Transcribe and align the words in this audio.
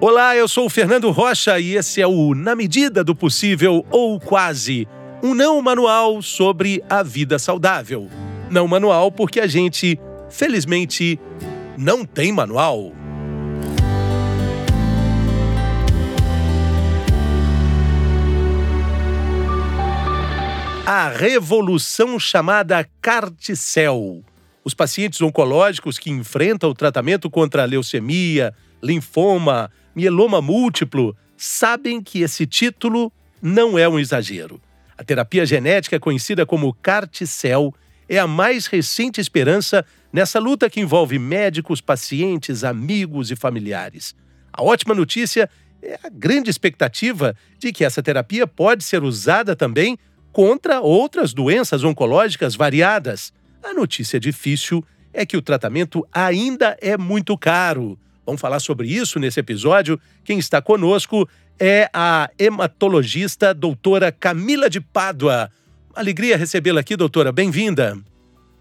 Olá, 0.00 0.36
eu 0.36 0.46
sou 0.46 0.66
o 0.66 0.70
Fernando 0.70 1.10
Rocha 1.10 1.58
e 1.58 1.74
esse 1.74 2.00
é 2.00 2.06
o 2.06 2.32
Na 2.32 2.54
Medida 2.54 3.02
do 3.02 3.16
Possível 3.16 3.84
ou 3.90 4.20
Quase, 4.20 4.86
um 5.20 5.34
não 5.34 5.60
manual 5.60 6.22
sobre 6.22 6.80
a 6.88 7.02
vida 7.02 7.36
saudável. 7.36 8.08
Não 8.48 8.68
manual 8.68 9.10
porque 9.10 9.40
a 9.40 9.48
gente, 9.48 9.98
felizmente, 10.30 11.18
não 11.76 12.04
tem 12.04 12.30
manual. 12.30 12.92
A 20.86 21.08
revolução 21.08 22.20
chamada 22.20 22.88
Carticel. 23.02 24.22
Os 24.64 24.74
pacientes 24.74 25.20
oncológicos 25.20 25.98
que 25.98 26.08
enfrentam 26.08 26.70
o 26.70 26.74
tratamento 26.74 27.28
contra 27.28 27.64
leucemia, 27.64 28.54
linfoma, 28.80 29.72
mieloma 29.98 30.40
múltiplo, 30.40 31.16
sabem 31.36 32.00
que 32.00 32.20
esse 32.20 32.46
título 32.46 33.12
não 33.42 33.76
é 33.76 33.88
um 33.88 33.98
exagero. 33.98 34.60
A 34.96 35.02
terapia 35.02 35.44
genética, 35.44 35.98
conhecida 35.98 36.46
como 36.46 36.72
CAR-T-cell, 36.72 37.74
é 38.08 38.16
a 38.16 38.26
mais 38.26 38.66
recente 38.66 39.20
esperança 39.20 39.84
nessa 40.12 40.38
luta 40.38 40.70
que 40.70 40.78
envolve 40.78 41.18
médicos, 41.18 41.80
pacientes, 41.80 42.62
amigos 42.62 43.32
e 43.32 43.36
familiares. 43.36 44.14
A 44.52 44.62
ótima 44.62 44.94
notícia 44.94 45.50
é 45.82 45.98
a 46.04 46.08
grande 46.08 46.48
expectativa 46.48 47.34
de 47.58 47.72
que 47.72 47.84
essa 47.84 48.00
terapia 48.00 48.46
pode 48.46 48.84
ser 48.84 49.02
usada 49.02 49.56
também 49.56 49.98
contra 50.30 50.80
outras 50.80 51.34
doenças 51.34 51.82
oncológicas 51.82 52.54
variadas. 52.54 53.32
A 53.64 53.74
notícia 53.74 54.20
difícil 54.20 54.84
é 55.12 55.26
que 55.26 55.36
o 55.36 55.42
tratamento 55.42 56.06
ainda 56.12 56.76
é 56.80 56.96
muito 56.96 57.36
caro. 57.36 57.98
Vamos 58.28 58.42
falar 58.42 58.60
sobre 58.60 58.86
isso 58.86 59.18
nesse 59.18 59.40
episódio. 59.40 59.98
Quem 60.22 60.38
está 60.38 60.60
conosco 60.60 61.26
é 61.58 61.88
a 61.94 62.28
hematologista 62.38 63.54
doutora 63.54 64.12
Camila 64.12 64.68
de 64.68 64.82
Pádua. 64.82 65.50
Alegria 65.94 66.36
recebê-la 66.36 66.80
aqui, 66.80 66.94
doutora. 66.94 67.32
Bem-vinda. 67.32 67.98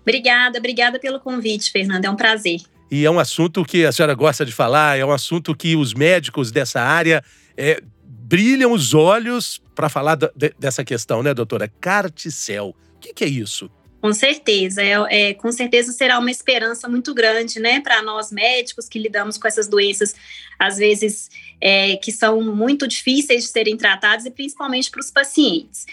Obrigada, 0.03 0.57
obrigada 0.57 0.97
pelo 0.99 1.19
convite, 1.19 1.69
Fernanda. 1.69 2.07
É 2.07 2.09
um 2.09 2.15
prazer. 2.15 2.61
E 2.89 3.03
é 3.03 3.11
um 3.11 3.19
assunto 3.19 3.65
que 3.65 3.85
a 3.85 3.91
senhora 3.91 4.15
gosta 4.15 4.45
de 4.45 4.53
falar, 4.53 4.97
é 4.97 5.03
um 5.03 5.11
assunto 5.11 5.53
que 5.53 5.75
os 5.75 5.93
médicos 5.93 6.49
dessa 6.49 6.79
área 6.79 7.21
é, 7.57 7.83
brilham 8.05 8.71
os 8.71 8.93
olhos 8.93 9.61
para 9.75 9.89
falar 9.89 10.15
de, 10.15 10.31
dessa 10.57 10.85
questão, 10.85 11.21
né, 11.21 11.33
doutora? 11.33 11.69
Carticel. 11.81 12.69
O 12.95 12.99
que, 13.01 13.13
que 13.13 13.25
é 13.25 13.27
isso? 13.27 13.69
Com 13.99 14.13
certeza, 14.13 14.81
é, 14.83 15.29
é, 15.29 15.33
com 15.33 15.51
certeza 15.51 15.91
será 15.91 16.19
uma 16.19 16.29
esperança 16.29 16.87
muito 16.87 17.13
grande, 17.15 17.59
né, 17.59 17.79
para 17.79 18.01
nós 18.03 18.31
médicos 18.31 18.87
que 18.87 18.99
lidamos 18.99 19.37
com 19.37 19.47
essas 19.47 19.67
doenças, 19.67 20.15
às 20.59 20.77
vezes 20.77 21.29
é, 21.59 21.97
que 21.97 22.11
são 22.11 22.41
muito 22.41 22.87
difíceis 22.87 23.43
de 23.43 23.49
serem 23.49 23.75
tratadas 23.75 24.25
e 24.25 24.31
principalmente 24.31 24.91
para 24.91 24.99
os 24.99 25.09
pacientes. 25.09 25.85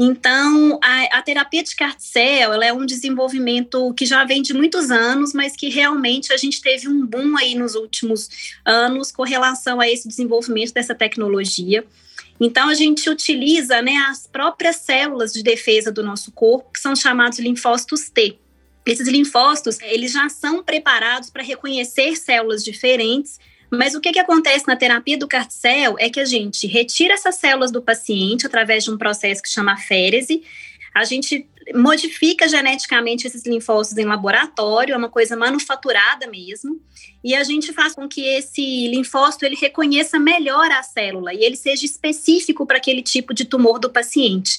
Então, 0.00 0.78
a, 0.80 1.18
a, 1.18 1.22
terapia 1.22 1.60
de 1.60 1.74
Carticel, 1.74 2.52
ela 2.52 2.64
é 2.64 2.72
um 2.72 2.86
desenvolvimento 2.86 3.92
que 3.94 4.06
já 4.06 4.24
vem 4.24 4.40
de 4.40 4.54
muitos 4.54 4.92
anos, 4.92 5.32
mas 5.32 5.56
que 5.56 5.68
realmente 5.68 6.32
a 6.32 6.36
gente 6.36 6.62
teve 6.62 6.86
um 6.86 7.04
boom 7.04 7.36
aí 7.36 7.56
nos 7.56 7.74
últimos 7.74 8.30
anos 8.64 9.10
com 9.10 9.24
relação 9.24 9.80
a 9.80 9.88
esse 9.88 10.06
desenvolvimento 10.06 10.72
dessa 10.72 10.94
tecnologia. 10.94 11.84
Então, 12.40 12.68
a 12.68 12.74
gente 12.74 13.10
utiliza 13.10 13.82
né, 13.82 13.96
as 14.08 14.24
próprias 14.24 14.76
células 14.76 15.32
de 15.32 15.42
defesa 15.42 15.90
do 15.90 16.04
nosso 16.04 16.30
corpo, 16.30 16.70
que 16.72 16.78
são 16.78 16.94
chamados 16.94 17.40
linfócitos 17.40 18.08
T. 18.08 18.38
Esses 18.86 19.08
linfócitos, 19.08 19.80
eles 19.80 20.12
já 20.12 20.28
são 20.28 20.62
preparados 20.62 21.28
para 21.28 21.42
reconhecer 21.42 22.14
células 22.14 22.62
diferentes, 22.62 23.40
mas 23.70 23.94
o 23.94 24.00
que, 24.00 24.12
que 24.12 24.18
acontece 24.18 24.66
na 24.66 24.76
terapia 24.76 25.18
do 25.18 25.28
carticel 25.28 25.96
é 25.98 26.08
que 26.08 26.20
a 26.20 26.24
gente 26.24 26.66
retira 26.66 27.14
essas 27.14 27.36
células 27.36 27.70
do 27.70 27.82
paciente 27.82 28.46
através 28.46 28.84
de 28.84 28.90
um 28.90 28.98
processo 28.98 29.42
que 29.42 29.48
chama 29.48 29.76
férese, 29.76 30.42
a 30.94 31.04
gente 31.04 31.48
modifica 31.74 32.48
geneticamente 32.48 33.26
esses 33.26 33.44
linfócitos 33.44 33.98
em 33.98 34.06
laboratório, 34.06 34.94
é 34.94 34.96
uma 34.96 35.08
coisa 35.08 35.36
manufaturada 35.36 36.26
mesmo, 36.26 36.80
e 37.22 37.34
a 37.34 37.44
gente 37.44 37.72
faz 37.72 37.94
com 37.94 38.08
que 38.08 38.22
esse 38.22 38.88
linfócito 38.88 39.44
ele 39.44 39.56
reconheça 39.56 40.18
melhor 40.18 40.70
a 40.70 40.82
célula 40.82 41.34
e 41.34 41.44
ele 41.44 41.56
seja 41.56 41.84
específico 41.84 42.64
para 42.64 42.78
aquele 42.78 43.02
tipo 43.02 43.34
de 43.34 43.44
tumor 43.44 43.78
do 43.78 43.90
paciente. 43.90 44.58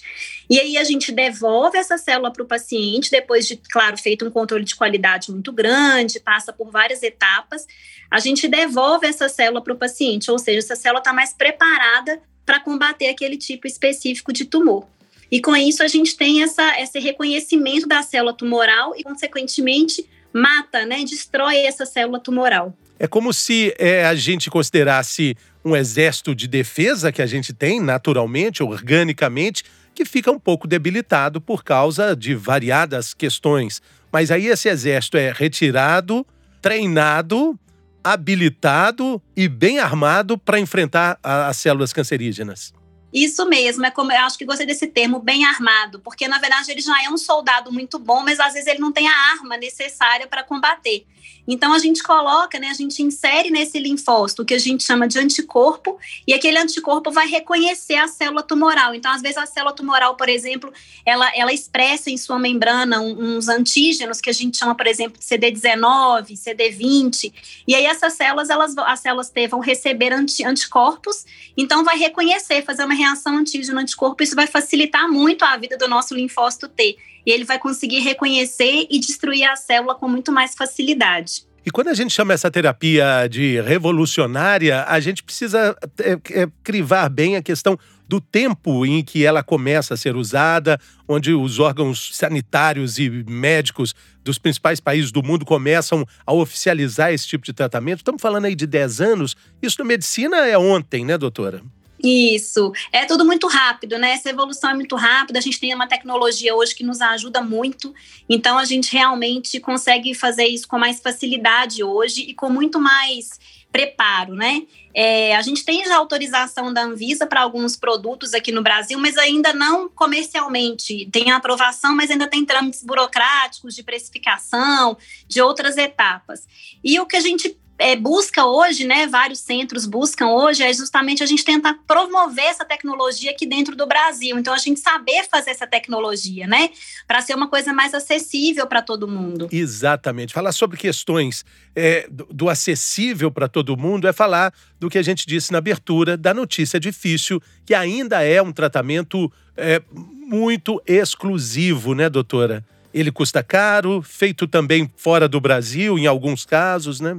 E 0.49 0.59
aí 0.59 0.77
a 0.77 0.83
gente 0.83 1.11
devolve 1.11 1.77
essa 1.77 1.97
célula 1.97 2.31
para 2.31 2.43
o 2.43 2.47
paciente 2.47 3.09
depois 3.09 3.47
de, 3.47 3.57
claro, 3.71 3.97
feito 3.97 4.25
um 4.25 4.31
controle 4.31 4.63
de 4.63 4.75
qualidade 4.75 5.31
muito 5.31 5.51
grande, 5.51 6.19
passa 6.19 6.53
por 6.53 6.69
várias 6.69 7.01
etapas, 7.01 7.65
a 8.11 8.19
gente 8.19 8.47
devolve 8.47 9.07
essa 9.07 9.29
célula 9.29 9.63
para 9.63 9.73
o 9.73 9.77
paciente, 9.77 10.29
ou 10.29 10.37
seja, 10.37 10.59
essa 10.59 10.75
célula 10.75 10.99
está 10.99 11.13
mais 11.13 11.33
preparada 11.33 12.21
para 12.45 12.59
combater 12.59 13.07
aquele 13.07 13.37
tipo 13.37 13.67
específico 13.67 14.33
de 14.33 14.45
tumor. 14.45 14.85
E 15.31 15.39
com 15.39 15.55
isso 15.55 15.83
a 15.83 15.87
gente 15.87 16.17
tem 16.17 16.41
essa, 16.41 16.79
esse 16.81 16.99
reconhecimento 16.99 17.87
da 17.87 18.01
célula 18.01 18.33
tumoral 18.33 18.93
e, 18.97 19.03
consequentemente, 19.03 20.07
mata, 20.33 20.85
né, 20.85 21.03
destrói 21.03 21.57
essa 21.57 21.85
célula 21.85 22.19
tumoral. 22.19 22.75
É 22.97 23.07
como 23.07 23.33
se 23.33 23.73
é, 23.77 24.05
a 24.05 24.15
gente 24.15 24.49
considerasse 24.49 25.35
um 25.63 25.75
exército 25.75 26.35
de 26.35 26.47
defesa 26.47 27.11
que 27.11 27.21
a 27.21 27.25
gente 27.25 27.53
tem 27.53 27.79
naturalmente, 27.79 28.61
organicamente, 28.61 29.63
que 29.93 30.03
fica 30.03 30.31
um 30.31 30.39
pouco 30.39 30.67
debilitado 30.67 31.39
por 31.39 31.63
causa 31.63 32.15
de 32.15 32.35
variadas 32.35 33.13
questões. 33.13 33.81
Mas 34.11 34.31
aí 34.31 34.47
esse 34.47 34.67
exército 34.67 35.17
é 35.17 35.31
retirado, 35.31 36.25
treinado, 36.61 37.57
habilitado 38.03 39.21
e 39.35 39.47
bem 39.47 39.79
armado 39.79 40.37
para 40.37 40.59
enfrentar 40.59 41.19
as 41.21 41.57
células 41.57 41.93
cancerígenas. 41.93 42.73
Isso 43.13 43.45
mesmo, 43.47 43.85
é 43.85 43.91
como 43.91 44.11
eu 44.11 44.19
acho 44.19 44.37
que 44.37 44.45
gostei 44.45 44.65
desse 44.65 44.87
termo, 44.87 45.19
bem 45.19 45.45
armado, 45.45 45.99
porque 45.99 46.27
na 46.27 46.37
verdade 46.37 46.71
ele 46.71 46.81
já 46.81 47.03
é 47.03 47.09
um 47.09 47.17
soldado 47.17 47.71
muito 47.71 47.97
bom, 47.97 48.21
mas 48.23 48.39
às 48.39 48.53
vezes 48.53 48.67
ele 48.67 48.79
não 48.79 48.91
tem 48.91 49.07
a 49.07 49.31
arma 49.31 49.57
necessária 49.57 50.27
para 50.27 50.43
combater. 50.43 51.05
Então 51.47 51.73
a 51.73 51.79
gente 51.79 52.03
coloca, 52.03 52.59
né, 52.59 52.67
a 52.67 52.73
gente 52.73 53.01
insere 53.01 53.49
nesse 53.49 53.79
linfócito 53.79 54.43
o 54.43 54.45
que 54.45 54.53
a 54.53 54.59
gente 54.59 54.83
chama 54.83 55.07
de 55.07 55.17
anticorpo, 55.17 55.97
e 56.27 56.33
aquele 56.33 56.59
anticorpo 56.59 57.09
vai 57.09 57.27
reconhecer 57.27 57.95
a 57.95 58.07
célula 58.07 58.43
tumoral. 58.43 58.93
Então, 58.93 59.11
às 59.11 59.21
vezes, 59.21 59.37
a 59.37 59.47
célula 59.47 59.73
tumoral, 59.73 60.15
por 60.15 60.29
exemplo, 60.29 60.71
ela, 61.03 61.31
ela 61.35 61.51
expressa 61.51 62.11
em 62.11 62.17
sua 62.17 62.37
membrana 62.37 63.01
uns 63.01 63.47
antígenos 63.47 64.21
que 64.21 64.29
a 64.29 64.33
gente 64.33 64.57
chama, 64.57 64.75
por 64.75 64.85
exemplo, 64.85 65.17
de 65.17 65.25
CD19, 65.25 66.33
CD20, 66.33 67.33
e 67.67 67.73
aí 67.73 67.85
essas 67.85 68.13
células, 68.13 68.49
elas, 68.49 68.77
as 68.77 68.99
células 68.99 69.29
T 69.29 69.47
vão 69.47 69.59
receber 69.59 70.13
anti, 70.13 70.43
anticorpos, 70.43 71.25
então 71.57 71.83
vai 71.83 71.97
reconhecer, 71.97 72.63
fazer 72.63 72.85
uma 72.85 72.93
reação 72.99 73.37
antígeno-anticorpo, 73.37 74.23
isso 74.23 74.35
vai 74.35 74.47
facilitar 74.47 75.09
muito 75.09 75.43
a 75.43 75.57
vida 75.57 75.77
do 75.77 75.87
nosso 75.87 76.13
linfócito 76.13 76.67
T 76.67 76.97
e 77.25 77.31
ele 77.31 77.43
vai 77.43 77.59
conseguir 77.59 77.99
reconhecer 77.99 78.87
e 78.89 78.99
destruir 78.99 79.43
a 79.43 79.55
célula 79.55 79.95
com 79.95 80.07
muito 80.07 80.31
mais 80.31 80.55
facilidade. 80.55 81.47
E 81.65 81.71
quando 81.71 81.89
a 81.89 81.93
gente 81.93 82.13
chama 82.13 82.33
essa 82.33 82.49
terapia 82.49 83.27
de 83.29 83.61
revolucionária, 83.61 84.85
a 84.87 84.99
gente 84.99 85.21
precisa 85.21 85.75
é, 85.99 86.41
é, 86.41 86.47
crivar 86.63 87.09
bem 87.09 87.35
a 87.35 87.41
questão 87.41 87.77
do 88.07 88.19
tempo 88.19 88.85
em 88.87 89.03
que 89.03 89.23
ela 89.23 89.43
começa 89.43 89.93
a 89.93 89.97
ser 89.97 90.15
usada, 90.15 90.79
onde 91.07 91.31
os 91.31 91.59
órgãos 91.59 92.09
sanitários 92.13 92.97
e 92.97 93.09
médicos 93.27 93.93
dos 94.23 94.39
principais 94.39 94.79
países 94.79 95.11
do 95.11 95.21
mundo 95.21 95.45
começam 95.45 96.03
a 96.25 96.33
oficializar 96.33 97.13
esse 97.13 97.27
tipo 97.27 97.45
de 97.45 97.53
tratamento. 97.53 97.99
Estamos 97.99 98.21
falando 98.21 98.45
aí 98.45 98.55
de 98.55 98.65
10 98.65 99.01
anos. 99.01 99.35
Isso 99.61 99.75
na 99.77 99.85
medicina 99.85 100.47
é 100.47 100.57
ontem, 100.57 101.05
né, 101.05 101.19
doutora? 101.19 101.61
Isso. 102.01 102.71
É 102.91 103.05
tudo 103.05 103.25
muito 103.25 103.47
rápido, 103.47 103.97
né? 103.97 104.11
Essa 104.11 104.29
evolução 104.29 104.69
é 104.69 104.73
muito 104.73 104.95
rápida. 104.95 105.39
A 105.39 105.41
gente 105.41 105.59
tem 105.59 105.73
uma 105.73 105.87
tecnologia 105.87 106.55
hoje 106.55 106.73
que 106.73 106.83
nos 106.83 107.01
ajuda 107.01 107.41
muito. 107.41 107.93
Então, 108.27 108.57
a 108.57 108.65
gente 108.65 108.91
realmente 108.91 109.59
consegue 109.59 110.13
fazer 110.13 110.45
isso 110.45 110.67
com 110.67 110.79
mais 110.79 110.99
facilidade 110.99 111.83
hoje 111.83 112.21
e 112.21 112.33
com 112.33 112.49
muito 112.49 112.79
mais 112.79 113.39
preparo, 113.71 114.33
né? 114.33 114.63
É, 114.93 115.35
a 115.35 115.41
gente 115.41 115.63
tem 115.63 115.85
já 115.85 115.97
autorização 115.97 116.73
da 116.73 116.81
Anvisa 116.81 117.27
para 117.27 117.41
alguns 117.41 117.75
produtos 117.75 118.33
aqui 118.33 118.51
no 118.51 118.63
Brasil, 118.63 118.97
mas 118.99 119.17
ainda 119.17 119.53
não 119.53 119.87
comercialmente. 119.87 121.07
Tem 121.11 121.31
aprovação, 121.31 121.95
mas 121.95 122.09
ainda 122.09 122.27
tem 122.27 122.43
trâmites 122.43 122.83
burocráticos 122.83 123.75
de 123.75 123.83
precificação, 123.83 124.97
de 125.27 125.41
outras 125.41 125.77
etapas. 125.77 126.47
E 126.83 126.99
o 126.99 127.05
que 127.05 127.15
a 127.15 127.21
gente 127.21 127.58
é, 127.79 127.95
busca 127.95 128.45
hoje, 128.45 128.85
né, 128.85 129.07
vários 129.07 129.39
centros 129.39 129.85
buscam 129.85 130.27
hoje, 130.27 130.61
é 130.61 130.73
justamente 130.73 131.23
a 131.23 131.25
gente 131.25 131.45
tentar 131.45 131.79
promover 131.87 132.43
essa 132.43 132.65
tecnologia 132.65 133.31
aqui 133.31 133.45
dentro 133.45 133.73
do 133.73 133.87
Brasil. 133.87 134.37
Então, 134.37 134.53
a 134.53 134.57
gente 134.57 134.81
saber 134.81 135.25
fazer 135.31 135.51
essa 135.51 135.65
tecnologia, 135.65 136.45
né, 136.45 136.69
para 137.07 137.21
ser 137.21 137.33
uma 137.35 137.47
coisa 137.47 137.71
mais 137.71 137.93
acessível 137.93 138.67
para 138.67 138.81
todo 138.81 139.07
mundo. 139.07 139.47
Exatamente. 139.49 140.33
Falar 140.33 140.51
sobre 140.51 140.77
questões 140.77 141.45
é, 141.73 142.05
do, 142.11 142.49
acessível 142.49 143.31
para 143.31 143.47
todo 143.47 143.77
mundo 143.77 144.07
é 144.07 144.13
falar 144.13 144.53
do 144.77 144.89
que 144.89 144.97
a 144.97 145.03
gente 145.03 145.25
disse 145.25 145.53
na 145.53 145.59
abertura 145.59 146.17
da 146.17 146.33
notícia 146.33 146.79
difícil, 146.79 147.41
que 147.65 147.73
ainda 147.73 148.21
é 148.21 148.41
um 148.41 148.51
tratamento 148.51 149.31
é, 149.55 149.81
muito 149.93 150.81
exclusivo, 150.85 151.95
né, 151.95 152.09
doutora? 152.09 152.65
Ele 152.93 153.11
custa 153.11 153.41
caro, 153.41 154.01
feito 154.01 154.47
também 154.47 154.91
fora 154.97 155.29
do 155.29 155.39
Brasil, 155.39 155.97
em 155.97 156.07
alguns 156.07 156.43
casos, 156.45 156.99
né? 156.99 157.17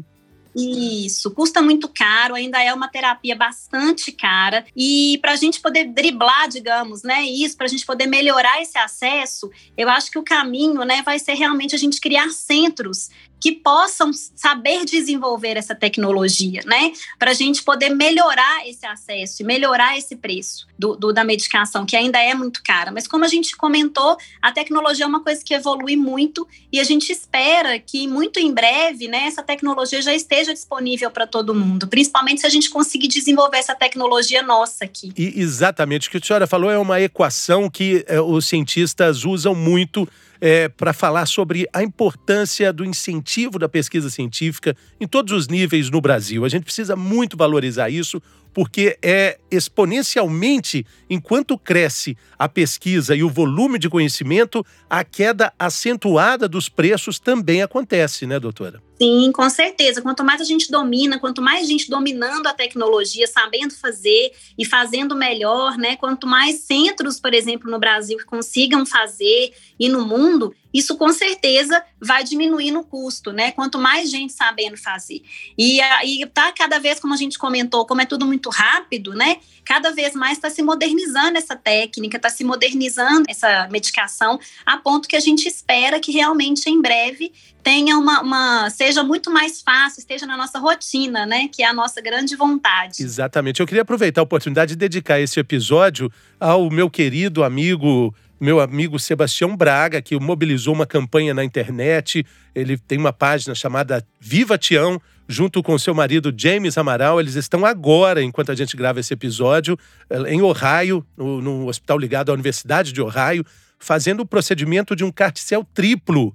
Isso, 0.55 1.31
custa 1.31 1.63
muito 1.63 1.89
caro, 1.89 2.35
ainda 2.35 2.63
é 2.63 2.73
uma 2.73 2.89
terapia 2.89 3.37
bastante 3.37 4.11
cara. 4.11 4.65
E 4.77 5.19
para 5.23 5.33
a 5.33 5.37
gente 5.37 5.61
poder 5.61 5.85
driblar, 5.85 6.49
digamos, 6.49 7.03
né, 7.03 7.23
isso, 7.23 7.57
para 7.57 7.67
a 7.67 7.69
gente 7.69 7.87
poder 7.87 8.07
melhorar 8.07 8.61
esse 8.61 8.77
acesso, 8.77 9.51
eu 9.77 9.89
acho 9.89 10.11
que 10.11 10.19
o 10.19 10.25
caminho, 10.25 10.85
né, 10.85 11.03
vai 11.03 11.19
ser 11.19 11.35
realmente 11.35 11.75
a 11.75 11.79
gente 11.79 12.01
criar 12.01 12.31
centros 12.31 13.11
que 13.41 13.53
possam 13.53 14.11
saber 14.13 14.85
desenvolver 14.85 15.57
essa 15.57 15.75
tecnologia, 15.75 16.61
né? 16.67 16.93
Para 17.19 17.31
a 17.31 17.35
gente 17.35 17.63
poder 17.63 17.89
melhorar 17.89 18.69
esse 18.69 18.85
acesso 18.85 19.43
e 19.43 19.47
melhorar 19.47 19.97
esse 19.97 20.15
preço 20.15 20.70
do, 20.81 20.97
do, 20.97 21.13
da 21.13 21.23
medicação, 21.23 21.85
que 21.85 21.95
ainda 21.95 22.19
é 22.19 22.35
muito 22.35 22.63
cara. 22.65 22.91
Mas 22.91 23.07
como 23.07 23.25
a 23.25 23.29
gente 23.29 23.55
comentou, 23.55 24.17
a 24.41 24.51
tecnologia 24.51 25.05
é 25.05 25.09
uma 25.09 25.23
coisa 25.23 25.45
que 25.45 25.53
evolui 25.53 25.95
muito 25.95 26.49
e 26.73 26.81
a 26.81 26.85
gente 26.85 27.13
espera 27.13 27.79
que 27.79 28.09
muito 28.09 28.41
em 28.41 28.53
breve, 28.53 29.07
né, 29.07 29.27
essa 29.27 29.43
tecnologia 29.43 30.01
já 30.01 30.15
esteja 30.15 30.55
disponível 30.55 31.11
para 31.11 31.27
todo 31.27 31.55
mundo, 31.55 31.87
principalmente 31.87 32.41
se 32.41 32.47
a 32.47 32.51
gente 32.51 32.71
conseguir 32.71 33.09
desenvolver 33.09 33.59
essa 33.59 33.75
tecnologia 33.75 34.43
nossa 34.43 34.87
aqui. 34.87 35.13
E 35.17 35.39
exatamente 35.39 36.09
o 36.09 36.11
que 36.11 36.17
a 36.17 36.21
senhora 36.21 36.47
falou 36.47 36.71
é 36.71 36.79
uma 36.79 36.99
equação 37.01 37.69
que 37.69 38.03
é, 38.09 38.19
os 38.19 38.47
cientistas 38.47 39.25
usam 39.25 39.55
muito 39.55 40.09
é, 40.41 40.69
para 40.69 40.93
falar 40.93 41.27
sobre 41.27 41.69
a 41.73 41.83
importância 41.83 42.73
do 42.73 42.85
incentivo 42.85 43.59
da 43.59 43.69
pesquisa 43.69 44.09
científica 44.09 44.77
em 45.01 45.07
todos 45.07 45.33
os 45.33 45.49
níveis 45.49 45.91
no 45.91 46.01
Brasil. 46.01 46.45
A 46.45 46.49
gente 46.49 46.65
precisa 46.65 46.97
muito 46.97 47.37
valorizar 47.37 47.91
isso, 47.91 48.23
porque 48.53 48.99
é 49.03 49.39
exponencialmente, 49.51 50.85
enquanto 51.09 51.59
cresce 51.59 52.17
a 52.39 52.49
pesquisa 52.49 53.15
e 53.15 53.23
o 53.23 53.31
volume 53.31 53.79
de 53.79 53.89
conhecimento, 53.89 54.65
a 54.89 55.05
queda 55.05 55.53
acentuada 55.59 56.49
dos 56.49 56.69
preços 56.69 57.19
também 57.19 57.63
acontece, 57.63 58.27
né, 58.27 58.41
doutora? 58.41 58.90
Sim, 59.01 59.33
com 59.33 59.49
certeza. 59.49 60.03
Quanto 60.03 60.23
mais 60.23 60.43
a 60.43 60.45
gente 60.45 60.71
domina, 60.71 61.19
quanto 61.19 61.41
mais 61.41 61.67
gente 61.67 61.89
dominando 61.89 62.47
a 62.47 62.53
tecnologia, 62.53 63.27
sabendo 63.27 63.75
fazer 63.75 64.31
e 64.59 64.65
fazendo 64.67 65.17
melhor, 65.17 65.79
né? 65.79 65.97
Quanto 65.97 66.27
mais 66.27 66.57
centros, 66.61 67.19
por 67.19 67.33
exemplo, 67.33 67.71
no 67.71 67.79
Brasil 67.79 68.19
consigam 68.27 68.85
fazer 68.85 69.55
e 69.79 69.89
no 69.89 70.05
mundo, 70.05 70.55
isso 70.73 70.97
com 70.97 71.13
certeza 71.13 71.83
vai 72.01 72.25
diminuir 72.25 72.71
no 72.71 72.85
custo, 72.85 73.33
né? 73.33 73.53
Quanto 73.53 73.79
mais 73.79 74.11
gente 74.11 74.33
sabendo 74.33 74.77
fazer. 74.77 75.23
E 75.59 75.81
aí 75.81 76.25
tá 76.33 76.53
cada 76.53 76.79
vez, 76.79 76.99
como 76.99 77.13
a 77.13 77.17
gente 77.17 77.39
comentou, 77.39 77.85
como 77.87 78.01
é 78.01 78.07
tudo 78.07 78.27
muito 78.27 78.51
rápido, 78.51 79.13
né? 79.13 79.39
Cada 79.65 79.91
vez 79.93 80.15
mais 80.15 80.39
está 80.39 80.49
se 80.49 80.63
modernizando 80.63 81.37
essa 81.37 81.57
técnica, 81.57 82.17
está 82.17 82.29
se 82.29 82.45
modernizando 82.45 83.25
essa 83.29 83.69
medicação, 83.71 84.39
a 84.65 84.77
ponto 84.79 85.09
que 85.09 85.17
a 85.17 85.21
gente 85.21 85.47
espera 85.47 86.01
que 86.01 86.13
realmente 86.13 86.69
em 86.69 86.81
breve 86.81 87.33
tenha 87.63 87.99
uma, 87.99 88.23
uma, 88.23 88.71
seja 88.71 89.03
muito 89.03 89.31
mais 89.31 89.61
fácil, 89.61 90.01
esteja 90.01 90.27
na 90.27 90.37
nossa 90.37 90.59
rotina, 90.59 91.27
né? 91.27 91.49
Que 91.49 91.63
é 91.63 91.67
a 91.67 91.75
nossa 91.75 92.01
grande 92.01 92.35
vontade. 92.37 93.03
Exatamente. 93.03 93.61
Eu 93.61 93.67
queria 93.67 93.83
aproveitar 93.83 94.21
a 94.21 94.25
oportunidade 94.25 94.71
de 94.71 94.77
dedicar 94.77 95.21
esse 95.21 95.39
episódio 95.39 96.11
ao 96.39 96.71
meu 96.71 96.89
querido 96.89 97.45
amigo, 97.45 98.15
meu 98.41 98.59
amigo 98.59 98.99
Sebastião 98.99 99.55
Braga, 99.55 100.01
que 100.01 100.19
mobilizou 100.19 100.75
uma 100.75 100.87
campanha 100.87 101.35
na 101.35 101.45
internet. 101.45 102.25
Ele 102.55 102.79
tem 102.79 102.99
uma 102.99 103.13
página 103.13 103.55
chamada 103.55 104.05
Viva 104.19 104.57
Tião, 104.57 105.01
junto 105.29 105.63
com 105.63 105.79
seu 105.79 105.95
marido 105.95 106.33
James 106.35 106.79
Amaral. 106.79 107.21
Eles 107.21 107.35
estão 107.35 107.67
agora, 107.67 108.23
enquanto 108.23 108.51
a 108.51 108.55
gente 108.55 108.77
grava 108.77 108.99
esse 108.99 109.13
episódio, 109.13 109.79
em 110.27 110.41
Ohio, 110.41 111.05
no, 111.17 111.43
no 111.43 111.69
hospital 111.69 111.99
ligado 111.99 112.31
à 112.31 112.33
Universidade 112.33 112.93
de 112.93 113.03
Ohio, 113.03 113.45
fazendo 113.79 114.21
o 114.21 114.27
procedimento 114.27 114.97
de 114.97 115.05
um 115.05 115.13
carticel 115.13 115.65
triplo 115.75 116.35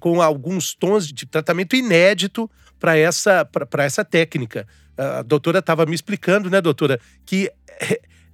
com 0.00 0.22
alguns 0.22 0.74
tons 0.74 1.06
de 1.06 1.26
tratamento 1.26 1.76
inédito 1.76 2.50
para 2.78 2.96
essa, 2.96 3.48
essa 3.78 4.04
técnica. 4.04 4.66
A 4.96 5.22
doutora 5.22 5.58
estava 5.58 5.84
me 5.84 5.94
explicando, 5.94 6.48
né, 6.48 6.60
doutora, 6.60 7.00
que 7.26 7.50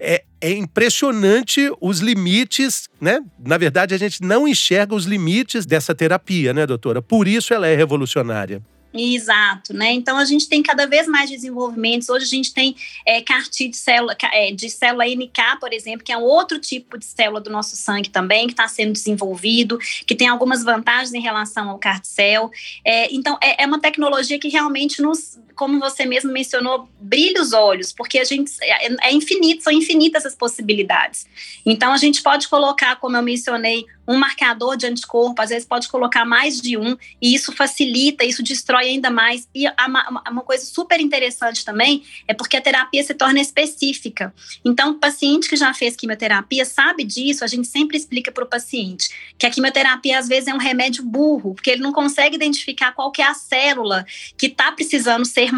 é, 0.00 0.24
é, 0.40 0.52
impressionante 0.52 1.70
os 1.80 2.00
limites, 2.00 2.88
né? 2.98 3.20
Na 3.38 3.58
verdade, 3.58 3.94
a 3.94 3.98
gente 3.98 4.22
não 4.22 4.48
enxerga 4.48 4.94
os 4.94 5.04
limites 5.04 5.66
dessa 5.66 5.94
terapia, 5.94 6.54
né, 6.54 6.66
doutora? 6.66 7.02
Por 7.02 7.28
isso 7.28 7.52
ela 7.52 7.68
é 7.68 7.76
revolucionária. 7.76 8.62
Exato, 8.92 9.72
né? 9.72 9.92
Então 9.92 10.16
a 10.16 10.24
gente 10.24 10.48
tem 10.48 10.62
cada 10.62 10.84
vez 10.84 11.06
mais 11.06 11.30
desenvolvimentos. 11.30 12.08
Hoje 12.08 12.24
a 12.24 12.28
gente 12.28 12.52
tem 12.52 12.74
é, 13.06 13.20
de 13.20 13.76
célula, 13.76 14.16
é, 14.32 14.50
de 14.50 14.68
célula 14.68 15.04
NK, 15.06 15.60
por 15.60 15.72
exemplo, 15.72 16.04
que 16.04 16.10
é 16.10 16.16
um 16.16 16.22
outro 16.22 16.58
tipo 16.58 16.98
de 16.98 17.04
célula 17.04 17.40
do 17.40 17.50
nosso 17.50 17.76
sangue 17.76 18.10
também, 18.10 18.46
que 18.46 18.52
está 18.52 18.66
sendo 18.66 18.92
desenvolvido, 18.92 19.78
que 20.06 20.14
tem 20.14 20.26
algumas 20.26 20.64
vantagens 20.64 21.14
em 21.14 21.20
relação 21.20 21.70
ao 21.70 21.78
CAR-T-cell. 21.78 22.50
É, 22.84 23.14
então 23.14 23.38
é, 23.40 23.62
é, 23.62 23.66
uma 23.66 23.80
tecnologia 23.80 24.40
que 24.40 24.48
realmente 24.48 25.00
nos, 25.00 25.38
como 25.60 25.78
você 25.78 26.06
mesmo 26.06 26.32
mencionou, 26.32 26.88
brilha 26.98 27.42
os 27.42 27.52
olhos, 27.52 27.92
porque 27.92 28.18
a 28.18 28.24
gente 28.24 28.50
é, 28.62 28.86
é 29.08 29.12
infinito, 29.12 29.62
são 29.62 29.70
infinitas 29.70 30.24
as 30.24 30.34
possibilidades. 30.34 31.26
Então 31.66 31.92
a 31.92 31.98
gente 31.98 32.22
pode 32.22 32.48
colocar, 32.48 32.96
como 32.96 33.14
eu 33.14 33.22
mencionei, 33.22 33.84
um 34.10 34.16
marcador 34.16 34.76
de 34.76 34.86
anticorpo, 34.86 35.40
às 35.40 35.50
vezes 35.50 35.64
pode 35.64 35.88
colocar 35.88 36.24
mais 36.24 36.60
de 36.60 36.76
um, 36.76 36.96
e 37.22 37.32
isso 37.32 37.52
facilita, 37.52 38.24
isso 38.24 38.42
destrói 38.42 38.86
ainda 38.86 39.08
mais. 39.08 39.46
E 39.54 39.66
uma, 39.86 40.42
coisa 40.42 40.64
super 40.64 40.98
interessante 40.98 41.64
também 41.64 42.02
é 42.26 42.34
porque 42.34 42.56
a 42.56 42.60
terapia 42.60 43.04
se 43.04 43.14
torna 43.14 43.38
específica. 43.38 44.34
Então, 44.64 44.90
o 44.90 44.94
paciente 44.94 45.48
que 45.48 45.56
já 45.56 45.72
fez 45.72 45.94
quimioterapia 45.94 46.64
sabe 46.64 47.04
disso, 47.04 47.44
a 47.44 47.46
gente 47.46 47.68
sempre 47.68 47.96
explica 47.96 48.32
para 48.32 48.42
o 48.42 48.48
paciente 48.48 49.10
que 49.38 49.46
a 49.46 49.50
quimioterapia 49.50 50.18
às 50.18 50.26
vezes 50.26 50.48
é 50.48 50.54
um 50.54 50.58
remédio 50.58 51.04
burro, 51.04 51.54
porque 51.54 51.70
ele 51.70 51.82
não 51.82 51.92
consegue 51.92 52.34
identificar 52.34 52.92
qual 52.92 53.12
que 53.12 53.22
é 53.22 53.26
a 53.26 53.34
célula 53.34 54.04
que 54.36 54.46
está 54.46 54.72
precisando 54.72 55.24
ser 55.24 55.49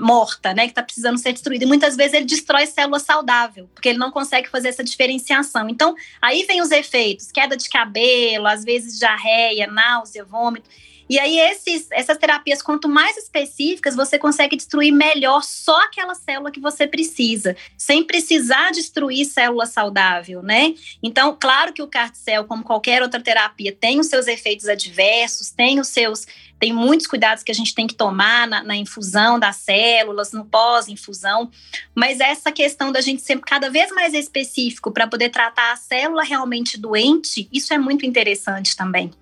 morta, 0.00 0.54
né, 0.54 0.64
que 0.64 0.72
está 0.72 0.82
precisando 0.82 1.18
ser 1.18 1.32
destruída. 1.32 1.64
E 1.64 1.68
muitas 1.68 1.96
vezes 1.96 2.14
ele 2.14 2.24
destrói 2.24 2.66
célula 2.66 2.98
saudável, 2.98 3.68
porque 3.74 3.88
ele 3.88 3.98
não 3.98 4.10
consegue 4.10 4.48
fazer 4.48 4.68
essa 4.68 4.84
diferenciação. 4.84 5.68
Então, 5.68 5.94
aí 6.20 6.44
vem 6.44 6.60
os 6.60 6.70
efeitos, 6.70 7.30
queda 7.30 7.56
de 7.56 7.68
cabelo, 7.68 8.46
às 8.46 8.64
vezes 8.64 8.98
diarreia, 8.98 9.66
náusea, 9.66 10.24
vômito. 10.24 10.68
E 11.12 11.18
aí, 11.18 11.38
esses, 11.38 11.88
essas 11.90 12.16
terapias, 12.16 12.62
quanto 12.62 12.88
mais 12.88 13.18
específicas, 13.18 13.94
você 13.94 14.18
consegue 14.18 14.56
destruir 14.56 14.90
melhor 14.90 15.42
só 15.42 15.78
aquela 15.82 16.14
célula 16.14 16.50
que 16.50 16.58
você 16.58 16.86
precisa, 16.86 17.54
sem 17.76 18.02
precisar 18.02 18.70
destruir 18.70 19.26
célula 19.26 19.66
saudável, 19.66 20.42
né? 20.42 20.74
Então, 21.02 21.36
claro 21.38 21.74
que 21.74 21.82
o 21.82 21.86
carticel, 21.86 22.46
como 22.46 22.64
qualquer 22.64 23.02
outra 23.02 23.20
terapia, 23.20 23.76
tem 23.78 24.00
os 24.00 24.06
seus 24.06 24.26
efeitos 24.26 24.66
adversos, 24.66 25.50
tem 25.50 25.78
os 25.78 25.88
seus. 25.88 26.26
Tem 26.58 26.72
muitos 26.72 27.06
cuidados 27.06 27.44
que 27.44 27.52
a 27.52 27.54
gente 27.54 27.74
tem 27.74 27.86
que 27.86 27.94
tomar 27.94 28.48
na, 28.48 28.62
na 28.62 28.76
infusão 28.76 29.38
das 29.38 29.56
células, 29.56 30.32
no 30.32 30.46
pós-infusão, 30.46 31.50
mas 31.94 32.20
essa 32.20 32.50
questão 32.50 32.90
da 32.90 33.02
gente 33.02 33.20
sempre 33.20 33.44
cada 33.44 33.68
vez 33.68 33.92
mais 33.92 34.14
específico 34.14 34.90
para 34.90 35.06
poder 35.06 35.28
tratar 35.28 35.72
a 35.72 35.76
célula 35.76 36.22
realmente 36.22 36.78
doente, 36.78 37.50
isso 37.52 37.74
é 37.74 37.78
muito 37.78 38.06
interessante 38.06 38.74
também. 38.74 39.12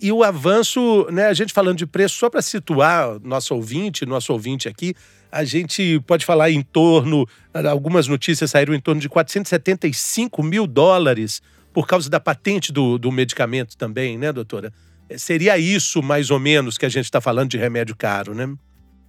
E 0.00 0.10
o 0.12 0.22
avanço, 0.22 1.06
né, 1.10 1.26
a 1.26 1.34
gente 1.34 1.52
falando 1.52 1.78
de 1.78 1.86
preço, 1.86 2.16
só 2.16 2.28
para 2.28 2.42
situar 2.42 3.18
nosso 3.20 3.54
ouvinte, 3.54 4.04
nosso 4.04 4.32
ouvinte 4.32 4.68
aqui, 4.68 4.94
a 5.30 5.44
gente 5.44 6.00
pode 6.06 6.24
falar 6.24 6.50
em 6.50 6.62
torno, 6.62 7.26
algumas 7.68 8.06
notícias 8.06 8.50
saíram 8.50 8.74
em 8.74 8.80
torno 8.80 9.00
de 9.00 9.08
475 9.08 10.42
mil 10.42 10.66
dólares 10.66 11.42
por 11.72 11.86
causa 11.86 12.08
da 12.08 12.20
patente 12.20 12.72
do, 12.72 12.98
do 12.98 13.10
medicamento 13.10 13.76
também, 13.76 14.16
né, 14.16 14.32
doutora? 14.32 14.72
Seria 15.16 15.58
isso, 15.58 16.02
mais 16.02 16.30
ou 16.30 16.38
menos, 16.38 16.78
que 16.78 16.86
a 16.86 16.88
gente 16.88 17.04
está 17.04 17.20
falando 17.20 17.50
de 17.50 17.58
remédio 17.58 17.96
caro, 17.96 18.34
né? 18.34 18.48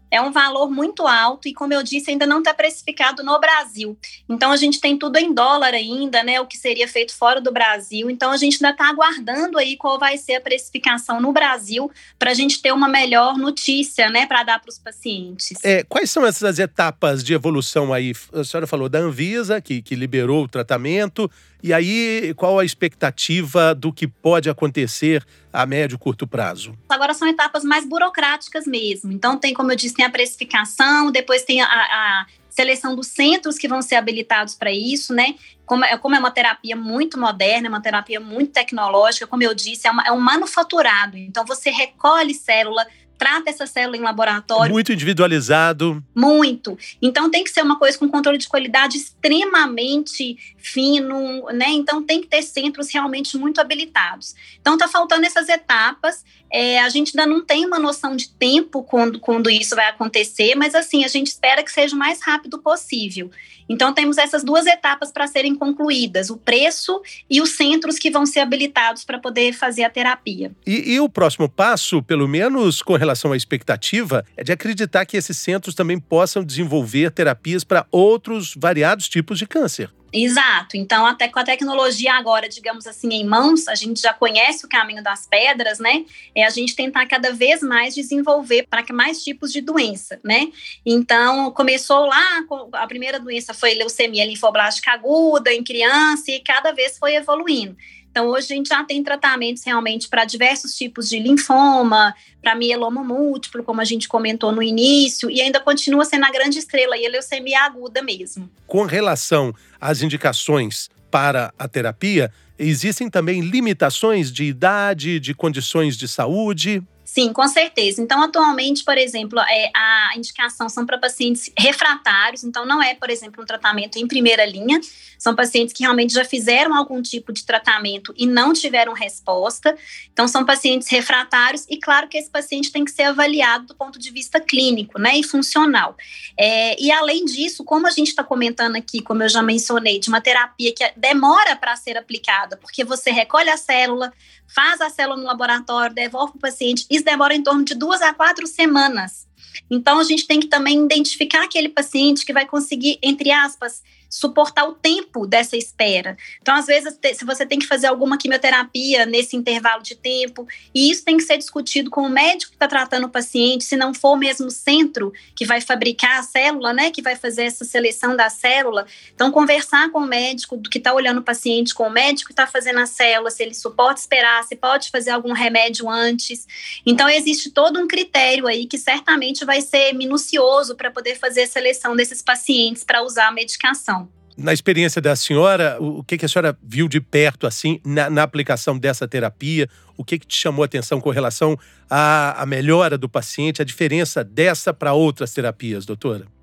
É 0.09 0.21
um 0.21 0.31
valor 0.31 0.69
muito 0.69 1.07
alto 1.07 1.47
e, 1.47 1.53
como 1.53 1.73
eu 1.73 1.83
disse, 1.83 2.11
ainda 2.11 2.25
não 2.25 2.39
está 2.39 2.53
precificado 2.53 3.23
no 3.23 3.39
Brasil. 3.39 3.97
Então, 4.29 4.51
a 4.51 4.57
gente 4.57 4.79
tem 4.79 4.97
tudo 4.97 5.17
em 5.17 5.33
dólar 5.33 5.73
ainda, 5.73 6.23
né? 6.23 6.39
O 6.39 6.45
que 6.45 6.57
seria 6.57 6.87
feito 6.87 7.15
fora 7.15 7.41
do 7.41 7.51
Brasil. 7.51 8.09
Então, 8.09 8.31
a 8.31 8.37
gente 8.37 8.55
ainda 8.55 8.71
está 8.71 8.89
aguardando 8.89 9.57
aí 9.57 9.75
qual 9.77 9.99
vai 9.99 10.17
ser 10.17 10.35
a 10.35 10.41
precificação 10.41 11.19
no 11.19 11.31
Brasil 11.31 11.91
para 12.17 12.31
a 12.31 12.33
gente 12.33 12.61
ter 12.61 12.71
uma 12.71 12.87
melhor 12.87 13.37
notícia, 13.37 14.09
né, 14.09 14.25
para 14.25 14.43
dar 14.43 14.59
para 14.59 14.69
os 14.69 14.79
pacientes. 14.79 15.57
É, 15.63 15.83
quais 15.83 16.09
são 16.09 16.25
essas 16.25 16.59
etapas 16.59 17.23
de 17.23 17.33
evolução 17.33 17.93
aí? 17.93 18.13
A 18.33 18.43
senhora 18.43 18.67
falou 18.67 18.89
da 18.89 18.99
Anvisa, 18.99 19.61
que, 19.61 19.81
que 19.81 19.95
liberou 19.95 20.43
o 20.43 20.47
tratamento. 20.47 21.29
E 21.61 21.73
aí, 21.73 22.33
qual 22.35 22.59
a 22.59 22.65
expectativa 22.65 23.73
do 23.73 23.91
que 23.91 24.07
pode 24.07 24.49
acontecer 24.49 25.25
a 25.55 25.65
médio 25.65 25.95
e 25.95 25.97
curto 25.99 26.27
prazo? 26.27 26.77
Agora 26.89 27.13
são 27.13 27.27
etapas 27.27 27.63
mais 27.63 27.85
burocráticas 27.85 28.65
mesmo. 28.65 29.11
Então, 29.11 29.37
tem, 29.37 29.53
como 29.53 29.71
eu 29.71 29.75
disse, 29.75 29.95
tem 29.95 30.05
a 30.05 30.09
precificação, 30.09 31.11
depois 31.11 31.43
tem 31.43 31.61
a, 31.61 31.67
a 31.67 32.25
seleção 32.49 32.95
dos 32.95 33.07
centros 33.07 33.57
que 33.57 33.67
vão 33.67 33.81
ser 33.81 33.95
habilitados 33.95 34.55
para 34.55 34.71
isso, 34.71 35.13
né? 35.13 35.35
Como 35.65 35.83
é, 35.83 35.97
como 35.97 36.15
é 36.15 36.19
uma 36.19 36.31
terapia 36.31 36.75
muito 36.75 37.19
moderna, 37.19 37.67
é 37.67 37.69
uma 37.69 37.81
terapia 37.81 38.19
muito 38.19 38.51
tecnológica, 38.51 39.25
como 39.25 39.43
eu 39.43 39.53
disse, 39.53 39.87
é, 39.87 39.91
uma, 39.91 40.03
é 40.03 40.11
um 40.11 40.19
manufaturado. 40.19 41.17
Então, 41.17 41.45
você 41.45 41.69
recolhe 41.69 42.33
célula 42.33 42.85
trata 43.17 43.49
essa 43.49 43.65
célula 43.65 43.97
em 43.97 44.01
laboratório. 44.01 44.71
Muito 44.71 44.91
individualizado. 44.91 46.03
Muito. 46.13 46.77
Então 47.01 47.29
tem 47.29 47.43
que 47.43 47.49
ser 47.49 47.61
uma 47.61 47.77
coisa 47.77 47.97
com 47.97 48.09
controle 48.09 48.37
de 48.37 48.47
qualidade 48.47 48.97
extremamente 48.97 50.37
fino, 50.57 51.45
né? 51.53 51.69
Então 51.69 52.03
tem 52.03 52.21
que 52.21 52.27
ter 52.27 52.41
centros 52.41 52.91
realmente 52.93 53.37
muito 53.37 53.59
habilitados. 53.59 54.35
Então 54.59 54.77
tá 54.77 54.87
faltando 54.87 55.25
essas 55.25 55.49
etapas. 55.49 56.23
É, 56.51 56.79
a 56.79 56.89
gente 56.89 57.17
ainda 57.17 57.29
não 57.29 57.43
tem 57.43 57.65
uma 57.65 57.79
noção 57.79 58.15
de 58.15 58.29
tempo 58.29 58.83
quando, 58.83 59.19
quando 59.19 59.49
isso 59.49 59.75
vai 59.75 59.89
acontecer, 59.89 60.55
mas 60.55 60.75
assim, 60.75 61.03
a 61.03 61.07
gente 61.07 61.27
espera 61.27 61.63
que 61.63 61.71
seja 61.71 61.95
o 61.95 61.99
mais 61.99 62.21
rápido 62.21 62.59
possível. 62.59 63.29
Então, 63.67 63.93
temos 63.93 64.17
essas 64.17 64.43
duas 64.43 64.65
etapas 64.65 65.11
para 65.11 65.27
serem 65.27 65.55
concluídas: 65.55 66.29
o 66.29 66.37
preço 66.37 67.01
e 67.29 67.41
os 67.41 67.51
centros 67.51 67.97
que 67.97 68.11
vão 68.11 68.25
ser 68.25 68.39
habilitados 68.39 69.03
para 69.03 69.19
poder 69.19 69.53
fazer 69.53 69.83
a 69.83 69.89
terapia. 69.89 70.51
E, 70.65 70.93
e, 70.93 70.99
o 70.99 71.09
próximo 71.09 71.49
passo, 71.49 72.01
pelo 72.03 72.27
menos 72.27 72.81
com 72.81 72.95
relação 72.95 73.31
à 73.31 73.37
expectativa, 73.37 74.25
é 74.37 74.43
de 74.43 74.51
acreditar 74.51 75.05
que 75.05 75.17
esses 75.17 75.37
centros 75.37 75.75
também 75.75 75.99
possam 75.99 76.43
desenvolver 76.43 77.11
terapias 77.11 77.63
para 77.63 77.85
outros 77.91 78.53
variados 78.55 79.09
tipos 79.09 79.39
de 79.39 79.47
câncer. 79.47 79.91
Exato. 80.11 80.77
Então, 80.77 81.05
até 81.05 81.27
com 81.27 81.39
a 81.39 81.43
tecnologia 81.43 82.13
agora, 82.13 82.47
digamos 82.47 82.87
assim, 82.87 83.09
em 83.09 83.25
mãos, 83.25 83.67
a 83.67 83.75
gente 83.75 84.01
já 84.01 84.13
conhece 84.13 84.65
o 84.65 84.69
caminho 84.69 85.03
das 85.03 85.27
pedras, 85.27 85.77
né? 85.77 86.05
É 86.33 86.45
a 86.45 86.49
gente 86.49 86.75
tentar 86.75 87.05
cada 87.05 87.33
vez 87.33 87.61
mais 87.61 87.93
desenvolver 87.93 88.65
para 88.69 88.85
mais 88.93 89.23
tipos 89.23 89.51
de 89.51 89.61
doença, 89.61 90.19
né? 90.23 90.51
Então, 90.85 91.51
começou 91.51 92.05
lá, 92.05 92.45
a 92.73 92.87
primeira 92.87 93.19
doença 93.19 93.53
foi 93.53 93.73
leucemia 93.73 94.25
linfoblástica 94.25 94.91
aguda 94.91 95.53
em 95.53 95.63
criança 95.63 96.31
e 96.31 96.39
cada 96.39 96.71
vez 96.71 96.97
foi 96.97 97.15
evoluindo. 97.15 97.75
Então, 98.15 98.27
hoje 98.27 98.53
a 98.53 98.55
gente 98.55 98.69
já 98.69 98.81
tem 98.81 99.03
tratamentos 99.03 99.61
realmente 99.65 100.07
para 100.07 100.23
diversos 100.23 100.73
tipos 100.73 101.09
de 101.09 101.19
linfoma, 101.19 102.15
para 102.41 102.55
mieloma 102.55 103.03
múltiplo, 103.03 103.61
como 103.61 103.81
a 103.81 103.83
gente 103.83 104.07
comentou 104.07 104.53
no 104.53 104.63
início, 104.63 105.29
e 105.29 105.41
ainda 105.41 105.59
continua 105.59 106.05
sendo 106.05 106.23
a 106.23 106.31
grande 106.31 106.57
estrela 106.57 106.97
e 106.97 107.05
a 107.05 107.09
leucemia 107.09 107.63
aguda 107.63 108.01
mesmo. 108.01 108.49
Com 108.65 108.85
relação 108.85 109.53
às 109.81 110.01
indicações 110.01 110.89
para 111.11 111.53
a 111.59 111.67
terapia, 111.67 112.31
existem 112.57 113.09
também 113.09 113.41
limitações 113.41 114.31
de 114.31 114.45
idade, 114.45 115.19
de 115.19 115.33
condições 115.33 115.97
de 115.97 116.07
saúde? 116.07 116.81
Sim, 117.15 117.31
com 117.31 117.47
certeza. 117.47 118.01
Então, 118.01 118.21
atualmente, 118.21 118.83
por 118.83 118.97
exemplo, 118.97 119.39
é, 119.39 119.71
a 119.73 120.11
indicação 120.17 120.67
são 120.67 120.85
para 120.85 120.97
pacientes 120.97 121.49
refratários, 121.57 122.43
então 122.43 122.65
não 122.65 122.83
é, 122.83 122.93
por 122.93 123.09
exemplo, 123.09 123.41
um 123.41 123.45
tratamento 123.45 123.97
em 123.97 124.05
primeira 124.05 124.45
linha, 124.45 124.81
são 125.17 125.33
pacientes 125.33 125.73
que 125.73 125.81
realmente 125.81 126.13
já 126.13 126.25
fizeram 126.25 126.75
algum 126.75 127.01
tipo 127.01 127.31
de 127.31 127.45
tratamento 127.45 128.13
e 128.17 128.27
não 128.27 128.51
tiveram 128.51 128.91
resposta. 128.91 129.77
Então, 130.11 130.27
são 130.27 130.43
pacientes 130.43 130.89
refratários, 130.89 131.65
e 131.69 131.77
claro 131.77 132.09
que 132.09 132.17
esse 132.17 132.29
paciente 132.29 132.69
tem 132.69 132.83
que 132.83 132.91
ser 132.91 133.03
avaliado 133.03 133.67
do 133.67 133.75
ponto 133.75 133.97
de 133.97 134.11
vista 134.11 134.41
clínico 134.41 134.99
né, 134.99 135.17
e 135.17 135.23
funcional. 135.23 135.95
É, 136.37 136.77
e 136.77 136.91
além 136.91 137.23
disso, 137.23 137.63
como 137.63 137.87
a 137.87 137.91
gente 137.91 138.09
está 138.09 138.25
comentando 138.25 138.75
aqui, 138.75 139.01
como 139.01 139.23
eu 139.23 139.29
já 139.29 139.41
mencionei, 139.41 140.01
de 140.01 140.09
uma 140.09 140.19
terapia 140.19 140.73
que 140.75 140.83
demora 140.97 141.55
para 141.55 141.77
ser 141.77 141.97
aplicada, 141.97 142.57
porque 142.57 142.83
você 142.83 143.09
recolhe 143.09 143.49
a 143.49 143.55
célula, 143.55 144.11
faz 144.47 144.81
a 144.81 144.89
célula 144.89 145.17
no 145.17 145.27
laboratório, 145.27 145.95
devolve 145.95 146.33
para 146.33 146.37
o 146.37 146.41
paciente, 146.41 146.85
isso 146.89 147.03
demora 147.03 147.35
em 147.35 147.43
torno 147.43 147.63
de 147.63 147.75
duas 147.75 148.01
a 148.01 148.13
quatro 148.13 148.47
semanas. 148.47 149.27
Então, 149.69 149.99
a 149.99 150.03
gente 150.03 150.27
tem 150.27 150.39
que 150.39 150.47
também 150.47 150.83
identificar 150.83 151.43
aquele 151.43 151.69
paciente 151.69 152.25
que 152.25 152.33
vai 152.33 152.45
conseguir, 152.45 152.99
entre 153.01 153.31
aspas, 153.31 153.81
suportar 154.15 154.65
o 154.65 154.71
tempo 154.71 155.27
dessa 155.27 155.57
espera. 155.57 156.17
Então, 156.41 156.55
às 156.55 156.67
vezes, 156.67 156.97
se 157.15 157.25
você 157.25 157.45
tem 157.45 157.59
que 157.59 157.67
fazer 157.67 157.87
alguma 157.87 158.17
quimioterapia 158.17 159.05
nesse 159.05 159.35
intervalo 159.35 159.83
de 159.83 159.93
tempo, 159.93 160.47
e 160.73 160.89
isso 160.89 161.03
tem 161.03 161.17
que 161.17 161.23
ser 161.23 161.37
discutido 161.37 161.89
com 161.89 162.03
o 162.03 162.09
médico 162.09 162.51
que 162.51 162.55
está 162.55 162.67
tratando 162.67 163.07
o 163.07 163.09
paciente, 163.09 163.65
se 163.65 163.75
não 163.75 163.93
for 163.93 164.13
o 164.13 164.15
mesmo 164.15 164.49
centro 164.49 165.11
que 165.35 165.45
vai 165.45 165.59
fabricar 165.59 166.19
a 166.19 166.23
célula, 166.23 166.71
né, 166.71 166.91
que 166.91 167.01
vai 167.01 167.17
fazer 167.17 167.43
essa 167.43 167.65
seleção 167.65 168.15
da 168.15 168.29
célula. 168.29 168.87
Então, 169.13 169.31
conversar 169.31 169.91
com 169.91 169.99
o 169.99 170.07
médico 170.07 170.61
que 170.61 170.77
está 170.77 170.93
olhando 170.93 171.19
o 171.19 171.23
paciente, 171.23 171.75
com 171.75 171.83
o 171.83 171.91
médico 171.91 172.27
que 172.27 172.33
está 172.33 172.47
fazendo 172.47 172.79
a 172.79 172.85
célula, 172.85 173.29
se 173.29 173.43
ele 173.43 173.53
suporta 173.53 173.99
esperar, 173.99 174.45
se 174.45 174.55
pode 174.55 174.89
fazer 174.91 175.11
algum 175.11 175.33
remédio 175.33 175.89
antes. 175.89 176.47
Então, 176.85 177.09
existe 177.09 177.49
todo 177.49 177.81
um 177.81 177.87
critério 177.87 178.47
aí 178.47 178.65
que 178.65 178.77
certamente 178.77 179.43
vai 179.43 179.59
ser 179.59 179.91
minucioso 179.91 180.73
para 180.73 180.89
poder 180.89 181.19
fazer 181.19 181.43
a 181.43 181.47
seleção 181.47 181.97
desses 181.97 182.21
pacientes 182.21 182.81
para 182.81 183.03
usar 183.03 183.27
a 183.27 183.31
medicação. 183.31 184.04
Na 184.37 184.51
experiência 184.51 185.01
da 185.01 185.15
senhora, 185.15 185.77
o 185.79 186.03
que, 186.03 186.17
que 186.17 186.25
a 186.25 186.29
senhora 186.29 186.57
viu 186.61 186.89
de 186.89 186.99
perto, 186.99 187.47
assim, 187.47 187.79
na, 187.85 188.09
na 188.09 188.23
aplicação 188.23 188.77
dessa 188.77 189.07
terapia? 189.07 189.69
O 189.95 190.03
que, 190.03 190.19
que 190.19 190.27
te 190.27 190.35
chamou 190.35 190.63
a 190.63 190.65
atenção 190.65 190.99
com 190.99 191.09
relação 191.09 191.57
à, 191.89 192.41
à 192.41 192.45
melhora 192.45 192.97
do 192.97 193.07
paciente, 193.07 193.61
a 193.61 193.65
diferença 193.65 194.23
dessa 194.23 194.73
para 194.73 194.93
outras 194.93 195.33
terapias, 195.33 195.85
doutora? 195.85 196.34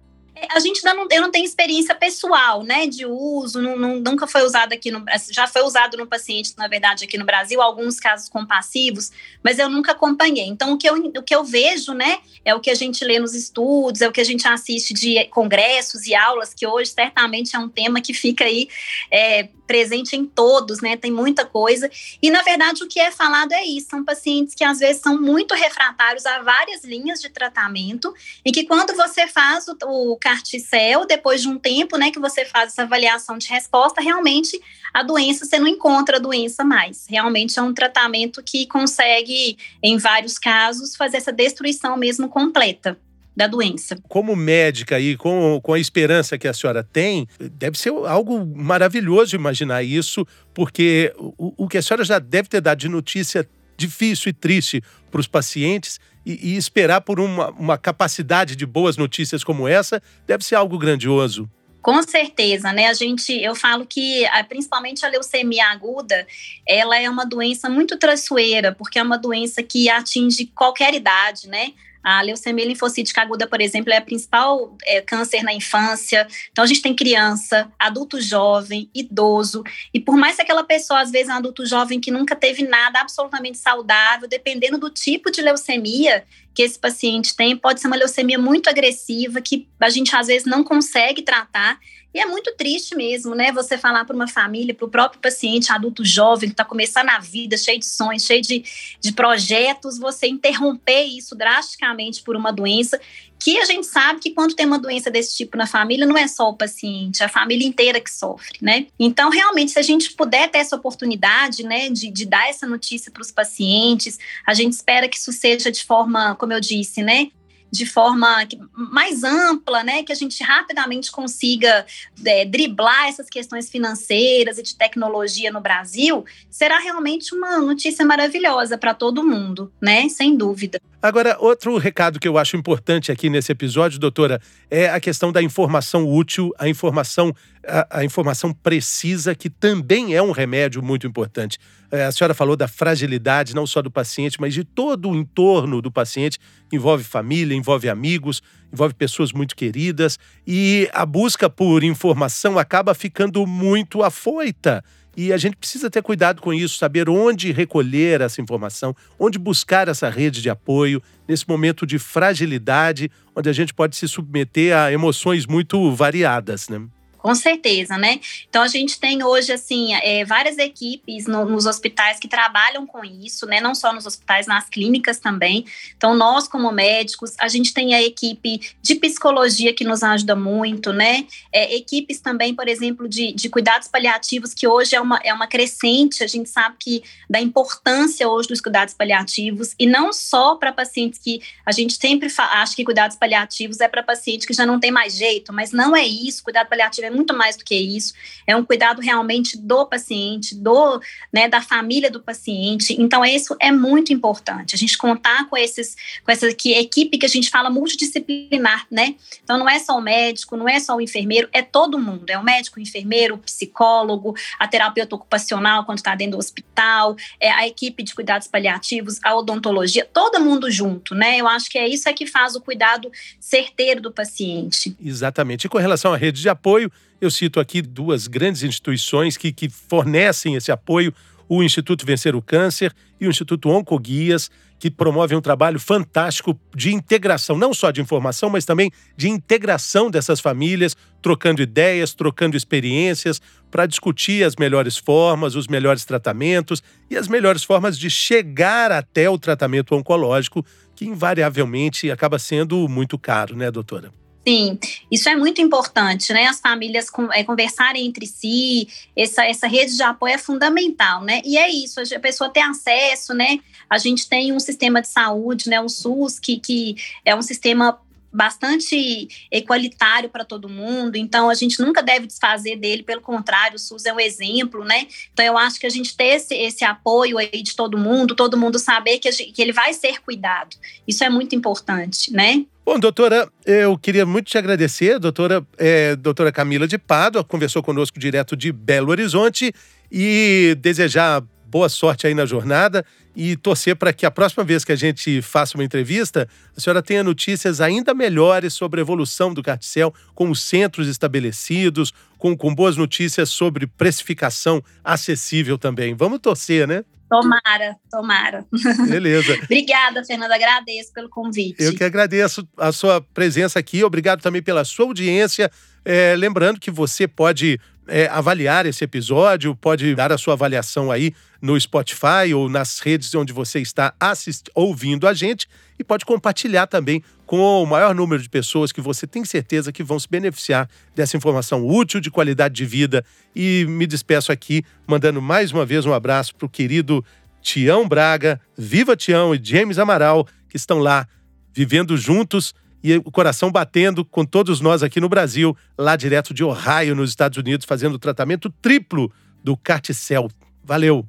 A 0.51 0.59
gente 0.61 0.83
não, 0.85 1.07
eu 1.11 1.23
não 1.23 1.31
tenho 1.31 1.45
experiência 1.45 1.95
pessoal, 1.95 2.62
né, 2.62 2.87
de 2.87 3.05
uso, 3.05 3.61
não, 3.61 3.77
não, 3.77 4.01
nunca 4.01 4.27
foi 4.27 4.43
usado 4.43 4.73
aqui 4.73 4.91
no 4.91 5.05
já 5.31 5.47
foi 5.47 5.62
usado 5.62 5.97
no 5.97 6.07
paciente, 6.07 6.55
na 6.57 6.69
verdade, 6.69 7.05
aqui 7.05 7.19
no 7.19 7.25
Brasil, 7.25 7.61
alguns 7.61 8.01
casos 8.01 8.29
compassivos, 8.29 9.11
mas 9.43 9.59
eu 9.59 9.69
nunca 9.69 9.93
acompanhei. 9.93 10.47
Então, 10.47 10.73
o 10.73 10.79
que 10.79 10.89
eu, 10.89 10.95
o 10.95 11.23
que 11.23 11.35
eu 11.35 11.45
vejo, 11.45 11.93
né, 11.93 12.21
é 12.45 12.55
o 12.55 12.61
que 12.61 12.71
a 12.71 12.75
gente 12.75 13.05
lê 13.05 13.19
nos 13.19 13.35
estudos, 13.35 14.01
é 14.01 14.09
o 14.09 14.12
que 14.12 14.21
a 14.21 14.25
gente 14.25 14.47
assiste 14.49 14.95
de 14.95 15.23
congressos 15.27 16.07
e 16.07 16.15
aulas, 16.15 16.55
que 16.55 16.67
hoje 16.67 16.91
certamente 16.91 17.55
é 17.55 17.59
um 17.59 17.69
tema 17.69 18.01
que 18.01 18.15
fica 18.15 18.45
aí 18.45 18.69
é, 19.11 19.49
presente 19.67 20.17
em 20.17 20.25
todos, 20.25 20.81
né, 20.81 20.97
tem 20.97 21.11
muita 21.11 21.45
coisa. 21.45 21.91
E, 22.21 22.31
na 22.31 22.43
verdade, 22.43 22.83
o 22.83 22.89
que 22.89 23.01
é 23.01 23.11
falado 23.11 23.53
é 23.53 23.65
isso, 23.65 23.89
são 23.91 24.05
pacientes 24.05 24.55
que 24.55 24.65
às 24.65 24.79
vezes 24.79 25.03
são 25.03 25.21
muito 25.21 25.55
refratários 25.55 26.27
a 26.27 26.41
várias 26.43 26.85
linhas 26.85 27.21
de 27.21 27.29
tratamento, 27.29 28.15
e 28.45 28.51
que 28.51 28.65
quando 28.65 28.95
você 28.95 29.27
faz 29.27 29.67
o, 29.69 29.77
o 29.87 30.17
carticel, 30.33 31.07
depois 31.07 31.43
de 31.43 31.49
um 31.49 31.59
tempo, 31.59 31.99
né, 31.99 32.11
que 32.11 32.19
você 32.19 32.45
faz 32.47 32.73
essa 32.73 32.83
avaliação 32.83 33.37
de 33.37 33.49
resposta, 33.49 34.01
realmente 34.01 34.59
a 34.95 35.03
doença, 35.03 35.45
você 35.45 35.59
não 35.59 35.67
encontra 35.67 36.17
a 36.17 36.21
doença 36.21 36.65
mais. 36.65 37.07
Realmente 37.09 37.59
é 37.59 37.62
um 37.62 37.75
tratamento 37.75 38.43
que 38.43 38.67
consegue, 38.67 39.59
em 39.83 39.99
vários 39.99 40.39
casos, 40.39 40.97
fazer 40.97 41.19
essa 41.19 41.33
destruição 41.33 41.97
mesmo 41.97 42.29
completa 42.29 42.99
da 43.35 43.47
doença. 43.47 43.97
Como 44.09 44.37
médica 44.37 45.01
e 45.01 45.17
com, 45.17 45.59
com 45.62 45.73
a 45.73 45.79
esperança 45.79 46.39
que 46.39 46.49
a 46.49 46.53
senhora 46.53 46.83
tem, 46.83 47.27
deve 47.39 47.79
ser 47.79 47.91
algo 47.91 48.45
maravilhoso 48.45 49.35
imaginar 49.35 49.83
isso, 49.83 50.27
porque 50.55 51.12
o, 51.17 51.65
o 51.65 51.69
que 51.69 51.79
a 51.79 51.83
senhora 51.83 52.05
já 52.05 52.19
deve 52.19 52.49
ter 52.49 52.61
dado 52.61 52.79
de 52.79 52.89
notícia 52.89 53.49
difícil 53.77 54.31
e 54.31 54.33
triste 54.33 54.83
para 55.12 55.21
os 55.21 55.28
pacientes 55.28 56.00
e, 56.26 56.54
e, 56.54 56.57
esperar 56.57 57.02
por 57.02 57.21
uma, 57.21 57.50
uma 57.50 57.78
capacidade 57.78 58.57
de 58.57 58.66
boas 58.66 58.97
notícias 58.97 59.45
como 59.45 59.69
essa 59.69 60.02
deve 60.26 60.45
ser 60.45 60.57
algo 60.57 60.78
grandioso. 60.78 61.49
Com 61.83 62.00
certeza, 62.02 62.73
né? 62.73 62.87
A 62.87 62.95
gente, 62.95 63.33
eu 63.33 63.57
falo 63.57 63.85
que 63.85 64.25
principalmente 64.49 65.04
a 65.04 65.09
leucemia 65.09 65.66
aguda, 65.66 66.26
ela 66.66 66.97
é 66.97 67.11
uma 67.11 67.26
doença 67.26 67.69
muito 67.69 67.99
traiçoeira, 67.99 68.73
porque 68.73 69.00
é 69.00 69.02
uma 69.02 69.19
doença 69.19 69.62
que 69.64 69.90
atinge 69.90 70.47
qualquer 70.54 70.95
idade, 70.95 71.49
né? 71.49 71.73
A 72.02 72.21
leucemia 72.23 72.66
linfocítica 72.66 73.23
aguda, 73.23 73.47
por 73.47 73.61
exemplo, 73.61 73.92
é 73.92 73.97
a 73.97 74.02
principal 74.02 74.76
é, 74.85 75.00
câncer 75.00 75.42
na 75.42 75.52
infância. 75.52 76.26
Então, 76.50 76.64
a 76.64 76.66
gente 76.66 76.82
tem 76.82 76.94
criança, 76.94 77.71
adulto 77.78 78.21
jovem, 78.21 78.90
idoso. 78.94 79.62
E 79.92 80.00
por 80.00 80.16
mais 80.16 80.37
que 80.37 80.42
aquela 80.42 80.64
pessoa, 80.64 81.00
às 81.00 81.11
vezes, 81.11 81.28
é 81.28 81.32
um 81.32 81.37
adulto 81.37 81.64
jovem 81.66 82.00
que 82.00 82.11
nunca 82.11 82.35
teve 82.35 82.66
nada 82.66 83.00
absolutamente 83.00 83.59
saudável, 83.59 84.28
dependendo 84.28 84.78
do 84.78 84.90
tipo 84.90 85.30
de 85.30 85.40
leucemia 85.40 86.25
que 86.54 86.62
esse 86.62 86.78
paciente 86.78 87.35
tem, 87.35 87.56
pode 87.56 87.80
ser 87.80 87.87
uma 87.87 87.97
leucemia 87.97 88.38
muito 88.38 88.68
agressiva, 88.68 89.40
que 89.40 89.66
a 89.80 89.90
gente, 89.90 90.14
às 90.14 90.26
vezes, 90.26 90.47
não 90.47 90.62
consegue 90.62 91.23
tratar. 91.23 91.78
E 92.14 92.21
é 92.21 92.26
muito 92.26 92.54
triste 92.56 92.94
mesmo, 92.94 93.35
né? 93.35 93.50
Você 93.52 93.78
falar 93.78 94.04
para 94.04 94.14
uma 94.14 94.28
família, 94.28 94.75
para 94.75 94.85
o 94.85 94.90
próprio 94.90 95.21
paciente 95.21 95.73
adulto 95.73 96.04
jovem 96.04 96.50
que 96.50 96.52
está 96.52 96.64
começando 96.64 97.09
a 97.09 97.18
vida, 97.18 97.56
cheio 97.56 97.78
de 97.78 97.87
sonhos, 97.87 98.25
cheio 98.25 98.42
de, 98.42 98.62
de 99.00 99.12
projetos, 99.12 99.99
você 99.99 100.26
interromper 100.26 101.04
isso 101.04 101.35
drasticamente 101.35 102.23
por 102.23 102.37
uma 102.37 102.52
doença 102.52 103.00
que 103.43 103.59
a 103.59 103.65
gente 103.65 103.87
sabe 103.87 104.21
que 104.21 104.31
quando 104.31 104.55
tem 104.55 104.65
uma 104.65 104.79
doença 104.79 105.11
desse 105.11 105.37
tipo 105.37 105.57
na 105.57 105.67
família, 105.67 106.07
não 106.07 106.17
é 106.17 106.29
só 106.29 106.49
o 106.49 106.57
paciente, 106.57 107.23
é 107.23 107.27
a 107.27 107.29
família 107.29 107.67
inteira 107.67 108.01
que 108.01 108.11
sofre, 108.11 108.57
né? 108.63 108.87
Então, 108.99 109.31
realmente, 109.31 109.73
se 109.73 109.79
a 109.81 109.83
gente 109.83 110.13
puder 110.13 110.49
ter 110.49 110.59
essa 110.59 110.77
oportunidade, 110.77 111.65
né, 111.65 111.91
de, 111.91 112.09
de 112.09 112.25
dar 112.25 112.49
essa 112.49 112.69
notícia 112.69 113.11
para 113.11 113.21
os 113.21 113.33
pacientes, 113.33 114.17
a 114.47 114.55
gente 114.55 114.75
espera 114.75 115.09
que 115.09 115.17
isso 115.17 115.33
seja 115.33 115.73
de 115.73 115.85
forma, 115.85 116.37
como 116.37 116.53
eu 116.53 116.61
disse, 116.61 117.03
né, 117.03 117.33
de 117.69 117.85
forma 117.85 118.47
mais 118.75 119.25
ampla, 119.25 119.83
né, 119.83 120.05
que 120.05 120.13
a 120.13 120.15
gente 120.15 120.41
rapidamente 120.45 121.11
consiga 121.11 121.85
é, 122.25 122.45
driblar 122.45 123.09
essas 123.09 123.29
questões 123.29 123.69
financeiras 123.69 124.59
e 124.59 124.63
de 124.63 124.77
tecnologia 124.77 125.51
no 125.51 125.61
Brasil, 125.61 126.25
será 126.49 126.79
realmente 126.79 127.35
uma 127.35 127.59
notícia 127.59 128.05
maravilhosa 128.05 128.79
para 128.79 128.95
todo 128.95 129.27
mundo, 129.27 129.73
né, 129.81 130.09
sem 130.09 130.37
dúvida. 130.37 130.81
Agora, 131.02 131.37
outro 131.40 131.76
recado 131.78 132.21
que 132.21 132.28
eu 132.28 132.38
acho 132.38 132.56
importante 132.56 133.11
aqui 133.11 133.28
nesse 133.28 133.50
episódio, 133.50 133.99
doutora, 133.99 134.40
é 134.71 134.88
a 134.88 135.00
questão 135.00 135.32
da 135.32 135.42
informação 135.42 136.09
útil, 136.09 136.52
a 136.56 136.68
informação, 136.68 137.35
a, 137.66 137.99
a 137.99 138.04
informação 138.04 138.52
precisa, 138.52 139.35
que 139.35 139.50
também 139.50 140.14
é 140.14 140.23
um 140.23 140.30
remédio 140.30 140.80
muito 140.80 141.04
importante. 141.04 141.59
É, 141.90 142.04
a 142.04 142.12
senhora 142.12 142.35
falou 142.35 142.54
da 142.54 142.68
fragilidade, 142.68 143.52
não 143.52 143.66
só 143.66 143.82
do 143.82 143.90
paciente, 143.90 144.40
mas 144.40 144.54
de 144.54 144.62
todo 144.62 145.11
o 145.11 145.16
entorno 145.16 145.82
do 145.82 145.90
paciente. 145.90 146.38
Envolve 146.73 147.02
família, 147.02 147.56
envolve 147.56 147.88
amigos, 147.88 148.40
envolve 148.73 148.94
pessoas 148.94 149.32
muito 149.32 149.56
queridas. 149.56 150.21
E 150.47 150.88
a 150.92 151.04
busca 151.04 151.50
por 151.50 151.82
informação 151.82 152.61
acaba 152.61 152.94
ficando 152.94 153.44
muito 153.44 154.04
afoita. 154.04 154.85
E 155.16 155.33
a 155.33 155.37
gente 155.37 155.57
precisa 155.57 155.90
ter 155.90 156.02
cuidado 156.02 156.40
com 156.40 156.54
isso, 156.54 156.78
saber 156.78 157.09
onde 157.09 157.52
recolher 157.52 158.21
essa 158.21 158.40
informação, 158.40 158.97
onde 159.19 159.38
buscar 159.38 159.88
essa 159.88 160.09
rede 160.09 160.40
de 160.40 160.49
apoio 160.49 161.02
nesse 161.28 161.47
momento 161.47 161.87
de 161.87 161.99
fragilidade, 161.99 163.11
onde 163.37 163.49
a 163.49 163.52
gente 163.52 163.75
pode 163.75 163.97
se 163.97 164.09
submeter 164.09 164.76
a 164.76 164.90
emoções 164.90 165.47
muito 165.47 165.92
variadas, 165.92 166.69
né? 166.69 166.81
Com 167.23 167.37
certeza, 167.37 167.97
né? 167.97 168.19
Então 168.49 168.62
a 168.62 168.67
gente 168.67 168.99
tem 168.99 169.23
hoje 169.23 169.52
assim 169.52 169.95
é, 169.95 170.25
várias 170.25 170.59
equipes 170.59 171.26
no, 171.26 171.45
nos 171.45 171.67
hospitais 171.67 172.19
que 172.19 172.26
trabalham 172.26 172.85
com 172.85 173.05
isso, 173.05 173.47
né? 173.47 173.61
Não 173.61 173.76
só 173.76 173.93
nos 173.93 174.07
hospitais, 174.07 174.49
nas 174.49 174.69
clínicas 174.69 175.21
também. 175.21 175.64
Então 175.97 176.17
nós 176.17 176.49
como 176.49 176.73
médicos, 176.73 177.35
a 177.38 177.47
gente 177.47 177.73
tem 177.73 177.95
a 177.95 178.02
equipe 178.02 178.75
de 178.83 178.97
psicologia 178.97 179.73
que 179.73 179.85
nos 179.85 180.02
ajuda 180.02 180.35
muito, 180.35 180.93
né? 180.93 181.25
É, 181.52 181.76
equipes 181.76 182.19
também, 182.19 182.57
por 182.57 182.67
exemplo, 182.67 183.09
de, 183.09 183.33
de 183.33 183.49
cuidados 183.49 183.87
paliativos 183.87 184.52
que 184.52 184.67
hoje 184.67 184.97
é 184.97 185.00
uma, 185.00 185.21
é 185.23 185.33
uma 185.33 185.47
crescente. 185.47 186.25
A 186.25 186.26
gente 186.26 186.49
sabe 186.49 186.75
que 186.76 187.05
da 187.31 187.41
importância 187.41 188.29
hoje 188.29 188.49
dos 188.49 188.61
cuidados 188.61 188.95
paliativos 188.95 189.76
e 189.79 189.87
não 189.87 190.12
só 190.12 190.57
para 190.57 190.73
pacientes 190.73 191.21
que 191.21 191.41
a 191.64 191.71
gente 191.71 191.95
sempre 191.95 192.29
acha 192.37 192.75
que 192.75 192.83
cuidados 192.83 193.17
paliativos 193.17 193.79
é 193.79 193.87
para 193.87 194.02
paciente 194.02 194.45
que 194.45 194.52
já 194.52 194.67
não 194.67 194.81
tem 194.81 194.91
mais 194.91 195.14
jeito, 195.14 195.52
mas 195.52 195.71
não 195.71 195.95
é 195.95 196.05
isso. 196.05 196.43
Cuidado 196.43 196.69
paliativo 196.69 197.07
é 197.07 197.12
muito 197.12 197.35
mais 197.35 197.57
do 197.57 197.64
que 197.64 197.75
isso. 197.75 198.14
É 198.47 198.57
um 198.57 198.64
cuidado 198.64 199.00
realmente 199.00 199.57
do 199.59 199.87
paciente, 199.87 200.54
do, 200.54 201.00
né, 201.33 201.49
da 201.49 201.61
família 201.61 202.11
do 202.11 202.21
paciente. 202.21 202.97
Então, 202.99 203.25
isso 203.25 203.57
é 203.61 203.71
muito 203.71 204.12
importante. 204.12 204.75
A 204.75 204.78
gente 204.78 204.97
contar 204.99 205.49
com 205.49 205.57
esses, 205.57 205.97
com 206.25 206.33
essa 206.33 206.49
aqui, 206.49 206.73
equipe 206.73 207.19
que 207.19 207.26
a 207.26 207.28
gente 207.28 207.50
fala 207.50 207.71
multidisciplinar, 207.71 208.87
né? 208.90 209.14
Então, 209.42 209.59
não 209.59 209.69
é 209.69 209.78
só 209.78 209.97
o 209.97 210.00
médico, 210.00 210.57
não 210.57 210.69
é 210.69 210.81
só 210.81 210.97
o 210.97 211.00
enfermeiro, 211.00 211.49
é 211.52 211.62
todo 211.62 211.99
mundo. 211.99 212.28
É 212.28 212.38
o 212.38 212.45
médico, 212.45 212.78
o 212.78 212.83
enfermeiro, 212.83 213.35
o 213.35 213.38
psicólogo, 213.38 214.35
a 214.59 214.66
terapeuta 214.66 215.14
ocupacional 215.14 215.85
quando 215.85 215.99
está 215.99 216.14
dentro 216.14 216.33
do 216.33 216.38
hospital, 216.38 217.16
é 217.38 217.50
a 217.50 217.66
equipe 217.66 218.02
de 218.02 218.14
cuidados 218.14 218.49
paliativos, 218.49 219.19
a 219.23 219.35
odontologia, 219.37 220.09
todo 220.12 220.40
mundo 220.40 220.71
junto, 220.71 221.14
né? 221.14 221.38
Eu 221.38 221.49
acho 221.49 221.71
que 221.71 221.78
é 221.78 221.88
isso 221.88 222.09
é 222.09 222.12
que 222.12 222.26
faz 222.26 222.54
o 222.54 222.61
cuidado 222.61 223.11
certeiro 223.38 224.00
do 224.00 224.12
paciente. 224.12 224.97
Exatamente. 225.00 225.66
E 225.66 225.69
com 225.69 225.78
relação 225.78 226.12
à 226.12 226.16
rede 226.16 226.40
de 226.40 226.49
apoio, 226.49 226.90
eu 227.21 227.30
cito 227.30 227.61
aqui 227.61 227.80
duas 227.80 228.26
grandes 228.26 228.64
instituições 228.64 229.37
que, 229.37 229.52
que 229.52 229.68
fornecem 229.68 230.56
esse 230.56 230.73
apoio: 230.73 231.14
o 231.49 231.62
Instituto 231.62 232.04
Vencer 232.04 232.35
o 232.35 232.42
Câncer 232.42 232.92
e 233.21 233.26
o 233.26 233.30
Instituto 233.30 233.68
Oncoguias, 233.68 234.50
que 234.78 234.90
promovem 234.90 235.38
um 235.38 235.40
trabalho 235.40 235.78
fantástico 235.78 236.59
de 236.75 236.92
integração, 236.92 237.56
não 237.56 237.73
só 237.73 237.92
de 237.92 238.00
informação, 238.00 238.50
mas 238.50 238.64
também 238.64 238.90
de 239.16 239.28
integração 239.28 240.11
dessas 240.11 240.40
famílias, 240.40 240.97
trocando 241.23 241.62
ideias, 241.62 242.12
trocando 242.12 242.56
experiências, 242.56 243.40
para 243.71 243.87
discutir 243.87 244.42
as 244.42 244.56
melhores 244.56 244.97
formas, 244.97 245.54
os 245.54 245.68
melhores 245.68 246.04
tratamentos 246.04 246.82
e 247.09 247.16
as 247.16 247.28
melhores 247.28 247.62
formas 247.62 247.97
de 247.97 248.11
chegar 248.11 248.90
até 248.90 249.30
o 249.30 249.38
tratamento 249.38 249.94
oncológico, 249.94 250.66
que 250.97 251.04
invariavelmente 251.04 252.11
acaba 252.11 252.38
sendo 252.40 252.88
muito 252.88 253.16
caro, 253.16 253.54
né, 253.54 253.71
doutora? 253.71 254.11
Sim, 254.47 254.77
isso 255.09 255.29
é 255.29 255.37
muito 255.37 255.61
importante, 255.61 256.33
né? 256.33 256.47
As 256.47 256.59
famílias 256.59 257.07
é, 257.33 257.45
conversarem 257.45 258.05
entre 258.05 258.27
si, 258.27 258.89
essa, 259.17 259.45
essa 259.45 259.69
rede 259.69 259.97
de 259.97 260.03
apoio 260.03 260.35
é 260.35 260.39
fundamental, 260.39 261.23
né? 261.23 261.41
E 261.45 261.57
é 261.57 261.71
isso, 261.71 262.01
a 262.01 262.19
pessoa 262.19 262.51
ter 262.51 262.61
acesso, 262.61 263.35
né? 263.35 263.61
A 263.89 263.99
gente 263.99 264.29
tem 264.29 264.53
um 264.53 264.59
sistema 264.59 265.01
de 265.01 265.07
saúde, 265.07 265.71
né? 265.71 265.81
O 265.81 265.89
SUS, 265.89 266.41
que, 266.41 266.59
que 266.59 266.97
é 267.25 267.37
um 267.37 267.43
sistema 267.43 268.01
bastante 268.33 269.29
equalitário 269.51 270.29
para 270.31 270.45
todo 270.45 270.69
mundo, 270.69 271.17
então 271.17 271.51
a 271.51 271.55
gente 271.55 271.79
nunca 271.81 272.03
deve 272.03 272.27
desfazer 272.27 272.77
dele, 272.77 273.03
pelo 273.03 273.21
contrário, 273.21 273.77
o 273.77 273.79
SUS 273.79 274.07
é 274.07 274.13
um 274.13 274.19
exemplo, 274.19 274.83
né? 274.85 275.07
Então 275.33 275.45
eu 275.45 275.59
acho 275.59 275.79
que 275.79 275.87
a 275.87 275.91
gente 275.91 276.17
ter 276.17 276.37
esse, 276.37 276.55
esse 276.55 276.83
apoio 276.83 277.37
aí 277.37 277.63
de 277.63 277.77
todo 277.77 277.99
mundo, 277.99 278.35
todo 278.35 278.57
mundo 278.57 278.79
saber 278.79 279.19
que, 279.19 279.31
gente, 279.31 279.53
que 279.53 279.61
ele 279.61 279.73
vai 279.73 279.93
ser 279.93 280.21
cuidado, 280.23 280.77
isso 281.07 281.23
é 281.23 281.29
muito 281.29 281.55
importante, 281.55 282.33
né? 282.33 282.65
Bom, 282.85 282.99
doutora, 282.99 283.49
eu 283.65 283.97
queria 283.97 284.27
muito 284.27 284.47
te 284.47 284.59
agradecer. 284.59 285.19
Doutora, 285.21 285.65
é, 285.79 286.17
doutora 286.17 286.51
Camila 286.51 286.89
de 286.89 286.99
Pádua 286.99 287.45
conversou 287.45 287.81
conosco 287.81 288.19
direto 288.19 288.57
de 288.57 288.73
Belo 288.73 289.11
Horizonte 289.11 289.73
e 290.11 290.76
desejar 290.80 291.45
boa 291.65 291.89
sorte 291.89 292.26
aí 292.26 292.35
na 292.35 292.45
jornada 292.45 293.04
e 293.35 293.56
torcer 293.56 293.95
para 293.95 294.13
que 294.13 294.26
a 294.26 294.30
próxima 294.30 294.65
vez 294.65 294.85
que 294.85 294.93
a 294.93 294.97
gente 294.97 295.41
faça 295.41 295.78
uma 295.78 295.85
entrevista, 295.85 296.47
a 296.76 296.80
senhora 296.80 297.00
tenha 297.00 297.23
notícias 297.23 297.80
ainda 297.80 298.13
melhores 298.13 298.75
sobre 298.75 299.00
a 299.00 299.02
evolução 299.02 299.54
do 299.54 299.63
Carticel, 299.63 300.13
com 300.35 300.50
os 300.50 300.63
centros 300.63 301.09
estabelecidos, 301.09 302.13
com, 302.37 302.54
com 302.56 302.75
boas 302.75 302.97
notícias 302.97 303.49
sobre 303.49 303.87
precificação 303.87 304.83
acessível 305.02 305.78
também. 305.78 306.15
Vamos 306.15 306.41
torcer, 306.41 306.87
né? 306.87 307.04
Tomara, 307.32 307.97
tomara. 308.10 308.66
Beleza. 309.08 309.54
Obrigada, 309.64 310.23
Fernanda. 310.23 310.54
Agradeço 310.54 311.14
pelo 311.14 311.30
convite. 311.30 311.82
Eu 311.82 311.95
que 311.95 312.04
agradeço 312.04 312.68
a 312.76 312.92
sua 312.92 313.23
presença 313.23 313.78
aqui. 313.78 314.04
Obrigado 314.04 314.42
também 314.42 314.62
pela 314.62 314.84
sua 314.84 315.06
audiência. 315.06 315.71
É, 316.04 316.34
lembrando 316.36 316.78
que 316.78 316.90
você 316.90 317.26
pode 317.26 317.80
é, 318.08 318.26
avaliar 318.26 318.86
esse 318.86 319.04
episódio, 319.04 319.75
pode 319.76 320.15
dar 320.15 320.32
a 320.32 320.38
sua 320.38 320.54
avaliação 320.54 321.10
aí 321.10 321.32
no 321.60 321.78
Spotify 321.80 322.52
ou 322.54 322.69
nas 322.69 322.99
redes 322.99 323.34
onde 323.34 323.52
você 323.52 323.80
está 323.80 324.12
assist... 324.19 324.65
ouvindo 324.75 325.28
a 325.28 325.34
gente 325.34 325.69
e 325.99 326.04
pode 326.04 326.25
compartilhar 326.25 326.86
também 326.86 327.23
com 327.47 327.82
o 327.82 327.86
maior 327.86 328.15
número 328.15 328.43
de 328.43 328.49
pessoas 328.49 328.91
que 328.91 329.00
você 329.00 329.26
tem 329.26 329.45
certeza 329.45 329.93
que 329.93 330.02
vão 330.02 330.19
se 330.19 330.26
beneficiar 330.28 330.88
dessa 331.15 331.36
informação 331.36 331.86
útil 331.86 332.21
de 332.21 332.30
qualidade 332.30 332.75
de 332.75 332.84
vida. 332.84 333.25
E 333.54 333.84
me 333.88 334.06
despeço 334.06 334.50
aqui 334.50 334.84
mandando 335.06 335.41
mais 335.41 335.71
uma 335.71 335.84
vez 335.84 336.04
um 336.06 336.12
abraço 336.12 336.54
para 336.54 336.67
o 336.67 336.69
querido 336.69 337.25
Tião 337.60 338.08
Braga, 338.08 338.60
Viva 338.76 339.15
Tião 339.15 339.54
e 339.54 339.60
James 339.62 339.99
Amaral, 339.99 340.47
que 340.69 340.76
estão 340.76 340.99
lá 340.99 341.28
vivendo 341.73 342.17
juntos 342.17 342.75
e 343.02 343.17
o 343.17 343.30
coração 343.30 343.71
batendo 343.71 344.25
com 344.25 344.45
todos 344.45 344.80
nós 344.80 345.02
aqui 345.02 345.21
no 345.21 345.28
Brasil, 345.28 345.76
lá 345.99 346.17
direto 346.17 346.54
de 346.54 346.62
Ohio, 346.62 347.15
nos 347.15 347.30
Estados 347.30 347.58
Unidos, 347.58 347.86
fazendo 347.86 348.15
o 348.15 348.19
tratamento 348.19 348.71
triplo 348.71 349.32
do 349.62 349.76
Carticel. 349.76 350.49
Valeu! 350.84 351.26